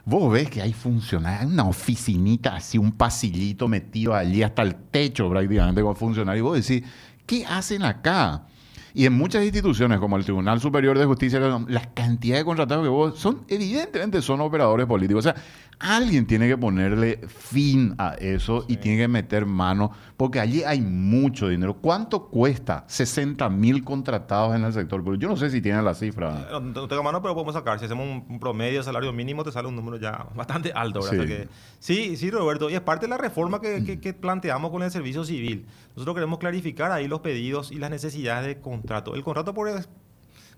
[0.05, 5.29] vos ves que hay funcionarios, una oficinita así, un pasillito metido allí hasta el techo
[5.29, 6.41] prácticamente con funcionarios.
[6.41, 6.89] Y vos decís,
[7.27, 8.47] ¿qué hacen acá?
[8.95, 12.89] Y en muchas instituciones, como el Tribunal Superior de Justicia, las cantidades de contratados que
[12.91, 15.27] vos son, evidentemente, son operadores políticos.
[15.27, 15.43] O sea,
[15.79, 20.81] alguien tiene que ponerle fin a eso y tiene que meter mano, porque allí hay
[20.81, 21.75] mucho dinero.
[21.75, 25.23] ¿Cuánto cuesta 60 mil contratados en el sector público?
[25.23, 26.49] Yo no sé si tienen la cifra.
[26.53, 27.79] No, no tengo mano, pero podemos sacar.
[27.79, 31.01] Si hacemos un, promedio de salario mínimo, te sale un número ya bastante alto.
[31.03, 31.23] ¿verdad?
[31.23, 31.27] Sí.
[31.29, 31.49] Que-
[31.81, 32.71] sí, sí, Roberto.
[32.71, 35.67] Y es parte de la reforma que, que- que planteamos con el servicio civil.
[35.95, 39.15] Nosotros queremos clarificar ahí los pedidos y las necesidades de contrato.
[39.15, 39.69] El contrato por,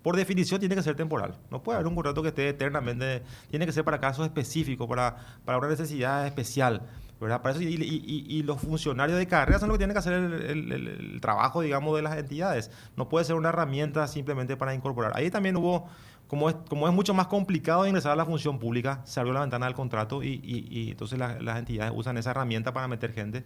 [0.02, 1.34] por definición tiene que ser temporal.
[1.50, 5.16] No puede haber un contrato que esté eternamente, tiene que ser para casos específicos, para,
[5.44, 6.82] para una necesidad especial.
[7.20, 7.40] ¿verdad?
[7.42, 10.12] Para eso, y, y- y- los funcionarios de carrera son los que tienen que hacer
[10.14, 12.70] el, el- el- trabajo, digamos, de las entidades.
[12.96, 15.12] No puede ser una herramienta simplemente para incorporar.
[15.14, 15.88] Ahí también hubo,
[16.26, 19.40] como es, como es mucho más complicado ingresar a la función pública, se abrió la
[19.40, 23.44] ventana del contrato y- y entonces la- las entidades usan esa herramienta para meter gente.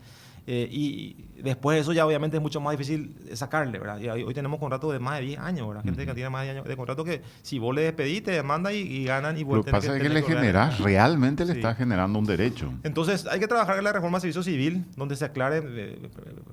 [0.50, 3.98] Eh, y después de eso ya obviamente es mucho más difícil sacarle, ¿verdad?
[4.00, 5.84] Y hoy, tenemos contratos de más de 10 años, ¿verdad?
[5.84, 8.30] Gente que tiene más de 10 años de contrato que si vos le despedís, te
[8.30, 11.52] demandan y, y ganan y Lo vos que pasa es que le generás, realmente le
[11.52, 11.58] Sí.
[11.58, 12.72] está generando un derecho.
[12.82, 15.98] Entonces, hay que trabajar en la reforma del servicio civil, donde se aclaren eh,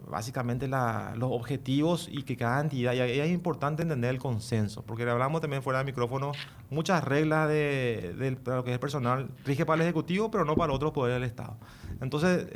[0.10, 4.84] básicamente la- los objetivos y que cada entidad, y ahí es importante entender el consenso,
[4.84, 6.34] porque le hablamos también fuera del micrófono,
[6.70, 10.44] muchas reglas de, del- para lo que es el personal, rige para el Ejecutivo, pero
[10.44, 11.56] no para otros poderes del Estado.
[12.02, 12.48] Entonces,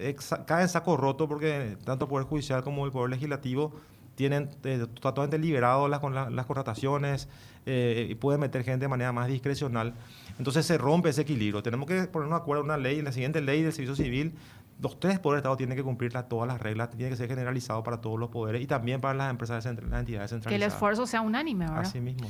[0.46, 3.74] cae en saco roto porque tanto el Poder Judicial como el Poder Legislativo
[4.16, 7.30] tienen eh, totalmente liberado las, con la- las contrataciones
[7.66, 9.94] eh, y pueden meter gente de manera más discrecional.
[10.38, 11.64] Entonces se rompe ese equilibrio.
[11.64, 14.34] Tenemos que ponernos de acuerdo en una ley, en la siguiente ley del servicio civil.
[14.82, 17.28] Los tres poderes del Estado tienen que cumplir la- todas las reglas, tiene que ser
[17.30, 20.74] generalizado para todos los poderes y también para las empresas, las entidades Que el centralizadas.
[20.74, 21.82] esfuerzo sea unánime, ¿verdad?
[21.82, 22.30] Así mismo.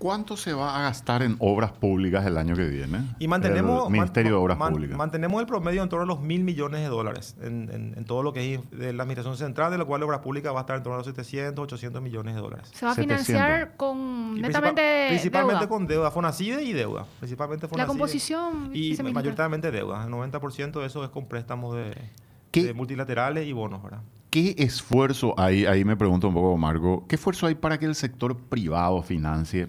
[0.00, 3.00] ¿Cuánto se va a gastar en obras públicas el año que viene?
[3.18, 4.96] Y mantenemos, El Ministerio man- de Obras man- Públicas.
[4.96, 8.22] mantenemos el promedio en torno a los mil millones de dólares en, en- en todo
[8.22, 10.62] lo que es de la Administración Central, de lo cual la obra pública va a
[10.62, 12.70] estar en torno a los 700, 800 millones de dólares.
[12.72, 13.26] Se va a 700.
[13.26, 15.68] financiar con Y netamente principal- principalmente deuda.
[15.68, 17.04] con deuda, FONACIDE y deuda.
[17.18, 17.88] Principalmente La FONACIDE.
[17.88, 20.04] composición Y mayoritariamente deuda.
[20.04, 24.00] El 90% de eso es con préstamos de, multilaterales y bonos, ¿verdad?
[24.30, 25.66] ¿Qué esfuerzo hay?
[25.66, 27.04] Ahí me pregunto un poco, Marco.
[27.08, 29.66] ¿Qué esfuerzo hay para que el sector privado financie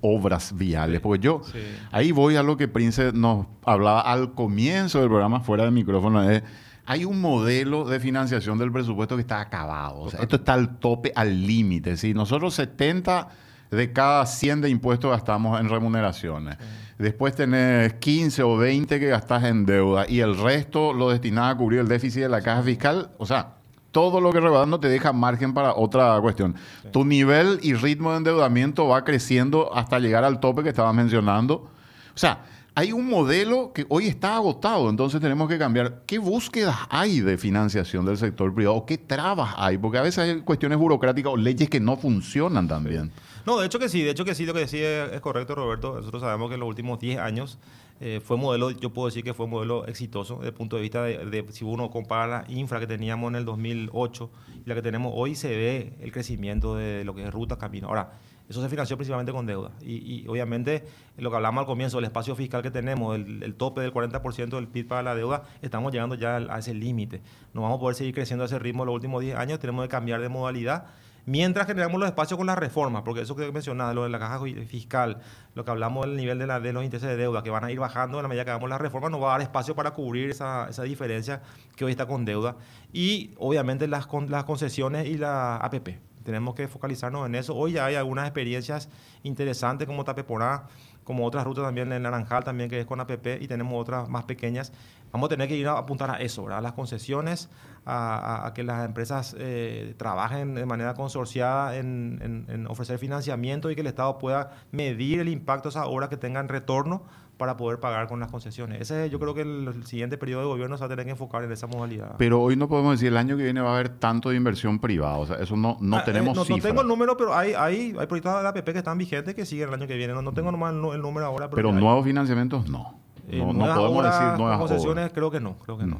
[0.00, 1.00] obras viales?
[1.00, 1.58] Porque yo, sí.
[1.90, 6.28] ahí voy a lo que Prince nos hablaba al comienzo del programa, fuera del micrófono.
[6.30, 6.42] es,
[6.86, 10.00] hay un modelo de financiación del presupuesto que está acabado.
[10.00, 11.98] O sea, esto está al tope, al límite.
[11.98, 13.28] Si nosotros 70
[13.70, 16.56] de cada 100 de impuestos gastamos en remuneraciones.
[16.98, 21.56] Después tenés 15 o 20 que gastás en deuda y el resto lo destinás a
[21.56, 23.10] cubrir el déficit de la caja fiscal.
[23.18, 23.57] O sea,
[23.90, 26.54] todo lo que rebadas no te deja margen para otra cuestión.
[26.92, 31.54] Tu nivel y ritmo de endeudamiento va creciendo hasta llegar al tope que estabas mencionando.
[31.54, 36.02] O sea, hay un modelo que hoy está agotado, entonces tenemos que cambiar.
[36.06, 38.86] ¿Qué búsquedas hay de financiación del sector privado?
[38.86, 39.78] ¿Qué trabas hay?
[39.78, 43.10] Porque a veces hay cuestiones burocráticas o leyes que no funcionan también.
[43.46, 45.96] No, de hecho que sí, de hecho que sí, lo que decía es correcto, Roberto.
[45.96, 47.58] Nosotros sabemos que en los últimos 10 años
[48.00, 50.82] eh, fue modelo, yo puedo decir que fue un modelo exitoso desde el punto de
[50.82, 54.30] vista de, de si uno compara la infra que teníamos en el 2008
[54.64, 57.88] y la que tenemos hoy, se ve el crecimiento de lo que es ruta, camino.
[57.88, 58.12] Ahora,
[58.48, 59.72] eso se financió principalmente con deuda.
[59.82, 60.84] Y, y obviamente,
[61.18, 64.48] lo que hablamos al comienzo, el espacio fiscal que tenemos, el, el tope del 40%
[64.48, 67.20] del PIB para la deuda, estamos llegando ya a ese límite.
[67.52, 69.88] No vamos a poder seguir creciendo a ese ritmo los últimos 10 años, tenemos que
[69.88, 70.86] cambiar de modalidad
[71.28, 74.40] mientras generamos los espacios con las reformas, porque eso que mencionaba, lo de la caja
[74.66, 75.18] fiscal,
[75.54, 77.70] lo que hablamos del nivel de, la- de los intereses de deuda, que van a
[77.70, 79.90] ir bajando en la medida que hagamos las reformas, nos va a dar espacio para
[79.92, 81.42] cubrir esa, esa diferencia
[81.76, 82.56] que hoy está con deuda.
[82.92, 85.98] Y obviamente las, con, las concesiones y la APP.
[86.24, 87.54] Tenemos que focalizarnos en eso.
[87.56, 88.88] Hoy ya hay algunas experiencias
[89.22, 90.64] interesantes como Tapeporá,
[91.04, 94.24] como otras rutas también en Naranjal, también que es con APP, y tenemos otras más
[94.24, 94.72] pequeñas.
[95.10, 96.62] Vamos a tener que ir a apuntar a eso, ¿verdad?
[96.62, 97.48] las concesiones,
[97.90, 103.74] a, que las empresas eh, trabajen de manera consorciada en, en- en ofrecer financiamiento y
[103.74, 107.02] que el Estado pueda medir el impacto de esas obras que tengan retorno
[107.38, 108.80] para poder pagar con las concesiones.
[108.80, 111.12] Ese yo creo que el, el siguiente periodo de gobierno se va a tener que
[111.12, 112.16] enfocar en esa modalidad.
[112.18, 114.80] Pero hoy no podemos decir el año que viene va a haber tanto de inversión
[114.80, 115.18] privada.
[115.18, 117.52] O sea, eso no, no Ah, eh, tenemos no, no tengo el número, pero hay,
[117.52, 120.14] hay, hay proyectos de la APP que están vigentes que siguen el año que viene.
[120.14, 121.48] No, no tengo nomás el, número ahora.
[121.48, 121.76] Pero hay.
[121.76, 122.97] nuevos financiamientos no.
[123.30, 125.12] Eh, no, podemos obras decir nuevas concesiones, obras.
[125.12, 125.98] creo que no, creo que no.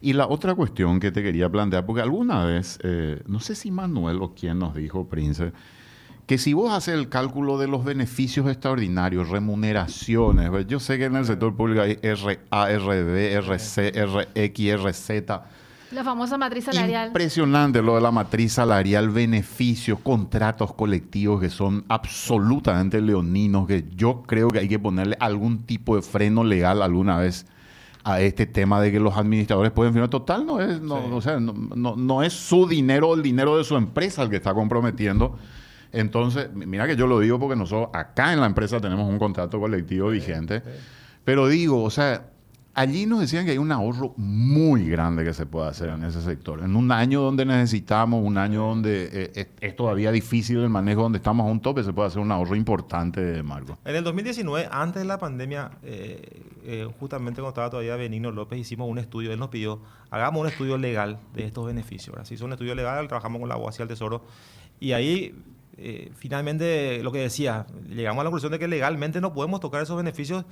[0.00, 3.70] Y la otra cuestión que te quería plantear, porque alguna vez, eh, no sé si
[3.70, 5.52] Manuel o quién nos dijo, Prince,
[6.26, 11.04] que si vos haces el cálculo de los beneficios extraordinarios, remuneraciones, pues, yo sé que
[11.04, 15.10] en el sector público hay RA, RB, RC, RX, RZ.
[15.94, 17.08] La famosa matriz salarial.
[17.08, 24.22] Impresionante lo de la matriz salarial, beneficios, contratos colectivos que son absolutamente leoninos, que yo
[24.26, 27.46] creo que hay que ponerle algún tipo de freno legal alguna vez
[28.02, 30.10] a este tema de que los administradores pueden firmar.
[30.10, 31.08] Total, no es, no, Sí.
[31.12, 34.30] o sea, no, no- no es su dinero o el dinero de su empresa el
[34.30, 35.38] que está comprometiendo.
[35.92, 39.60] Entonces, mira que yo lo digo porque nosotros acá en la empresa tenemos un contrato
[39.60, 40.60] colectivo vigente,
[41.24, 42.26] pero digo, o sea,
[42.74, 46.20] allí nos decían que hay un ahorro muy grande que se puede hacer en ese
[46.20, 46.60] sector.
[46.60, 51.18] En un año donde necesitamos, un año donde eh, es, todavía difícil el manejo, donde
[51.18, 53.78] estamos a un tope, se puede hacer un ahorro importante, Marco.
[53.84, 58.58] En el 2019, antes de la pandemia, eh, eh, justamente cuando estaba todavía Benigno López,
[58.58, 62.16] hicimos un estudio, él nos pidió, hagamos un estudio legal de estos beneficios.
[62.18, 64.22] Así hizo un estudio legal, trabajamos con la abogacía del Tesoro,
[64.80, 65.34] y ahí
[66.14, 69.96] finalmente lo que decía, llegamos a la conclusión de que legalmente no podemos tocar esos
[69.96, 70.44] beneficios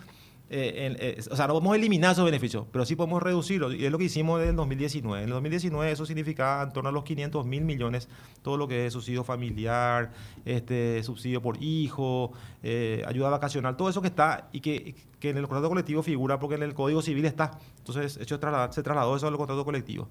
[0.54, 3.74] eh, eh, o sea, no podemos eliminar esos beneficios, pero sí podemos reducirlos.
[3.74, 5.22] Y es lo que hicimos en el 2019.
[5.22, 8.06] En el 2019 eso significaba en torno a los 500 mil millones,
[8.42, 10.12] todo lo que es subsidio familiar,
[10.44, 12.32] este, subsidio por hijo,
[12.62, 16.38] eh, ayuda vacacional, todo eso que está y que, que, en el contrato colectivo figura
[16.38, 17.58] porque en el Código Civil está.
[17.78, 18.38] Entonces, hecho,
[18.70, 20.10] se trasladó eso al contrato colectivo.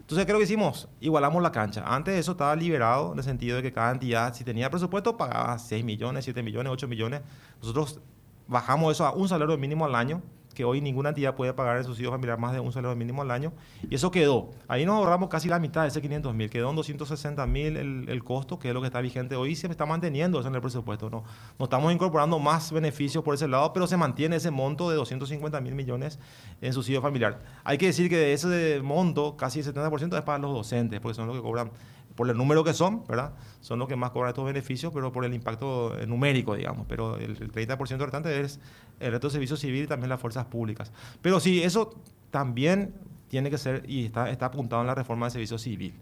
[0.00, 0.88] Entonces, ¿qué es lo que hicimos?
[1.00, 1.84] Igualamos la cancha.
[1.86, 5.58] Antes eso estaba liberado en el sentido de que cada entidad, si tenía presupuesto, pagaba
[5.58, 7.22] 6 millones, 7 millones, 8 millones.
[7.60, 8.00] Nosotros
[8.48, 10.22] bajamos eso a un salario mínimo al año,
[10.58, 13.30] que hoy ninguna entidad puede pagar en subsidio familiar más de un salario mínimo al
[13.30, 13.52] año,
[13.88, 14.50] y eso quedó.
[14.66, 18.24] Ahí nos ahorramos casi la mitad de ese 500 mil, quedó en 260 mil el,
[18.24, 20.60] costo, que es lo que está vigente hoy, y se está manteniendo eso en el
[20.60, 21.10] presupuesto.
[21.10, 21.22] No,
[21.60, 25.60] no estamos incorporando más beneficios por ese lado, pero se mantiene ese monto de 250
[25.60, 26.18] mil millones
[26.60, 27.38] en subsidio familiar.
[27.62, 31.14] Hay que decir que de ese monto, casi el 70% es para los docentes, porque
[31.14, 31.70] son los que cobran
[32.18, 33.30] por el número que son, ¿verdad?
[33.60, 36.84] Son los que más cobran estos beneficios, pero por el impacto numérico, digamos.
[36.88, 38.58] Pero el, 30% restante es
[38.98, 40.90] el resto de servicio civil y también las fuerzas públicas.
[41.22, 41.94] Pero sí, eso
[42.32, 42.92] también
[43.28, 45.94] tiene que ser, y está, está apuntado en la reforma del servicio civil,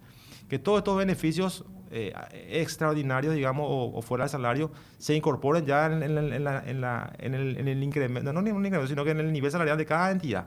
[0.49, 2.14] que todos estos beneficios eh,
[2.49, 8.33] extraordinarios, digamos, o, fuera del salario, se incorporen ya en, en, en el, el, incremento,
[8.33, 10.47] no en un incremento, sino que en el nivel salarial de cada entidad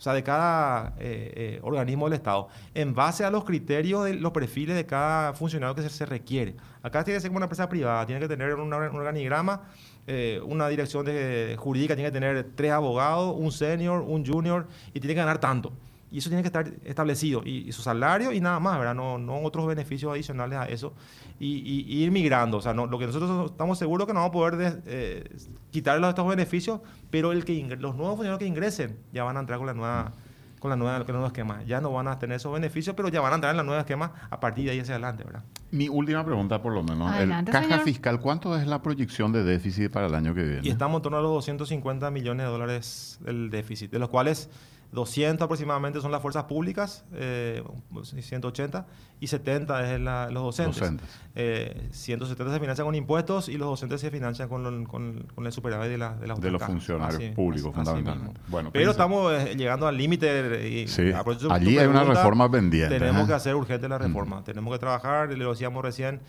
[0.00, 4.14] o sea, de cada eh, eh, organismo del Estado, en base a los criterios de
[4.14, 6.56] los perfiles de cada funcionario que se, requiere.
[6.82, 9.60] Acá tiene que ser como una empresa privada, tiene que tener un organigrama,
[10.06, 15.00] eh, una dirección de, jurídica, tiene que tener tres abogados, un senior, un junior, y
[15.00, 15.70] tiene que ganar tanto.
[16.10, 17.42] Y eso tiene que estar establecido.
[17.44, 18.94] Y, su salario y nada más, ¿verdad?
[18.94, 20.94] No, no otros beneficios adicionales a eso.
[21.38, 22.58] Y, ir migrando.
[22.58, 25.36] O sea, no, lo que nosotros estamos seguros que no vamos a poder eh,
[25.70, 26.80] quitarle estos beneficios,
[27.10, 30.12] pero el que los nuevos funcionarios que ingresen ya van a entrar con la nueva
[30.60, 31.62] con la nueva, con el nuevo esquema.
[31.64, 33.80] Ya no van a tener esos beneficios, pero ya van a entrar en la nueva
[33.80, 35.42] esquema a partir de ahí hacia adelante, ¿verdad?
[35.70, 37.12] Mi última pregunta, por lo menos.
[37.16, 40.60] el caja fiscal, ¿cuánto es la proyección de déficit para el año que viene?
[40.62, 44.50] Y estamos en torno a los 250 millones de dólares del déficit, de los cuales
[44.92, 48.84] 200 aproximadamente son las fuerzas públicas, 180, eh,
[49.20, 50.78] y 70 es los docentes.
[50.78, 55.90] 170 eh, se financian con impuestos y los docentes se financian con, con, el superávit
[55.90, 58.40] de, la, de, de los funcionarios públicos, fundamentalmente.
[58.48, 60.88] Bueno, Pero estamos eh, llegando al límite.
[60.88, 61.12] Sí.
[61.50, 62.98] Allí hay una reforma pendiente.
[62.98, 64.42] Tenemos que hacer urgente la reforma.
[64.42, 66.20] Tenemos que trabajar, le lo decíamos recién,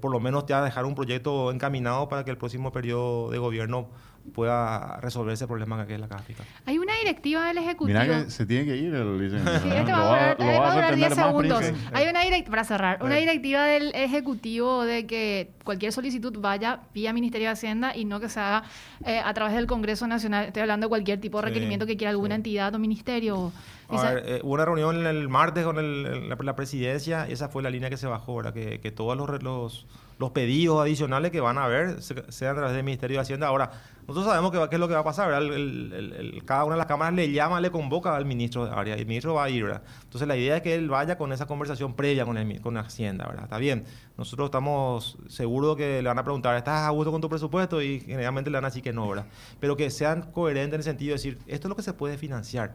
[0.00, 3.88] por lo menos ya dejar un proyecto encaminado para que el próximo periodo de gobierno
[4.26, 6.24] pueda resolver ese problema que es la caja
[6.64, 7.98] Hay una directiva del Ejecutivo.
[7.98, 9.30] Mira que se tiene que ir el
[9.62, 11.64] Sí, este va a 10 segundos.
[11.92, 17.12] Hay una directiva, para cerrar, una directiva del Ejecutivo de que cualquier solicitud vaya vía
[17.12, 18.64] Ministerio de Hacienda y no que se haga
[19.04, 20.46] eh, a través del Congreso Nacional.
[20.46, 23.52] Estoy hablando de cualquier tipo de requerimiento que quiera alguna entidad o ministerio.
[23.90, 27.96] Eh, hubo una reunión el martes con el, la, presidencia, esa fue la línea que
[27.96, 28.52] se bajó, ¿verdad?
[28.52, 29.86] Que, que todos los, los,
[30.18, 33.48] los, pedidos adicionales que van a haber sean a través del Ministerio de Hacienda.
[33.48, 33.70] Ahora,
[34.06, 36.86] nosotros sabemos que, qué es lo que va a pasar, El, cada una de las
[36.86, 39.82] cámaras le llama, le convoca al ministro de área el ministro va a ir, ¿verdad?
[40.04, 43.26] Entonces la idea es que él vaya con esa conversación previa con, el, con Hacienda,
[43.26, 43.44] ¿verdad?
[43.44, 43.84] Está bien,
[44.16, 47.82] nosotros estamos seguros que le van a preguntar, ¿estás a gusto con tu presupuesto?
[47.82, 49.26] Y generalmente le van a decir que no, ¿verdad?
[49.58, 52.16] Pero que sean coherentes en el sentido de decir, esto es lo que se puede
[52.16, 52.74] financiar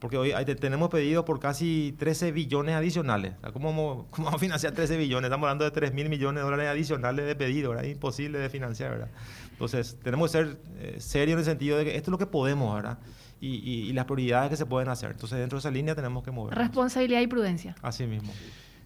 [0.00, 3.34] porque hoy tenemos pedidos por casi 13 billones adicionales.
[3.52, 5.28] ¿Cómo, vamos a financiar 13 billones?
[5.28, 7.88] Estamos hablando de 3 mil millones de dólares adicionales de pedidos, ¿verdad?
[7.88, 9.08] Imposible de financiar, ¿verdad?
[9.52, 12.26] Entonces, tenemos que ser eh, serios en el sentido de que esto es lo que
[12.26, 12.98] podemos, ¿verdad?
[13.42, 15.12] Y, las prioridades que se pueden hacer.
[15.12, 16.56] Entonces, dentro de esa línea tenemos que mover.
[16.56, 17.74] Responsabilidad y prudencia.
[17.80, 18.32] Así mismo.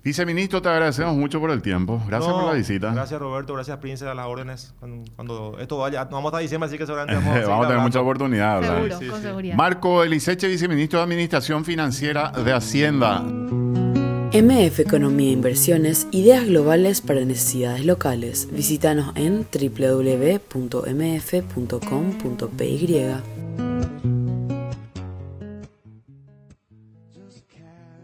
[0.04, 1.98] Viceministro, te agradecemos mucho por el tiempo.
[2.06, 2.92] Gracias por la visita.
[2.92, 3.54] Gracias, Roberto.
[3.54, 4.74] Gracias, Prince, a las órdenes.
[5.16, 7.82] Cuando, esto vaya, no vamos a estar diciembre, así que seguramente vamos, vamos a tener
[7.82, 8.62] mucha oportunidad.
[8.62, 9.56] Seguro, con seguridad.
[9.56, 13.24] Marco Eliseche, Viceministro de Administración Financiera de Hacienda.
[14.34, 18.48] MF Economía e Inversiones, ideas globales para necesidades locales.
[18.52, 20.44] Visítanos en www.mf.com.py.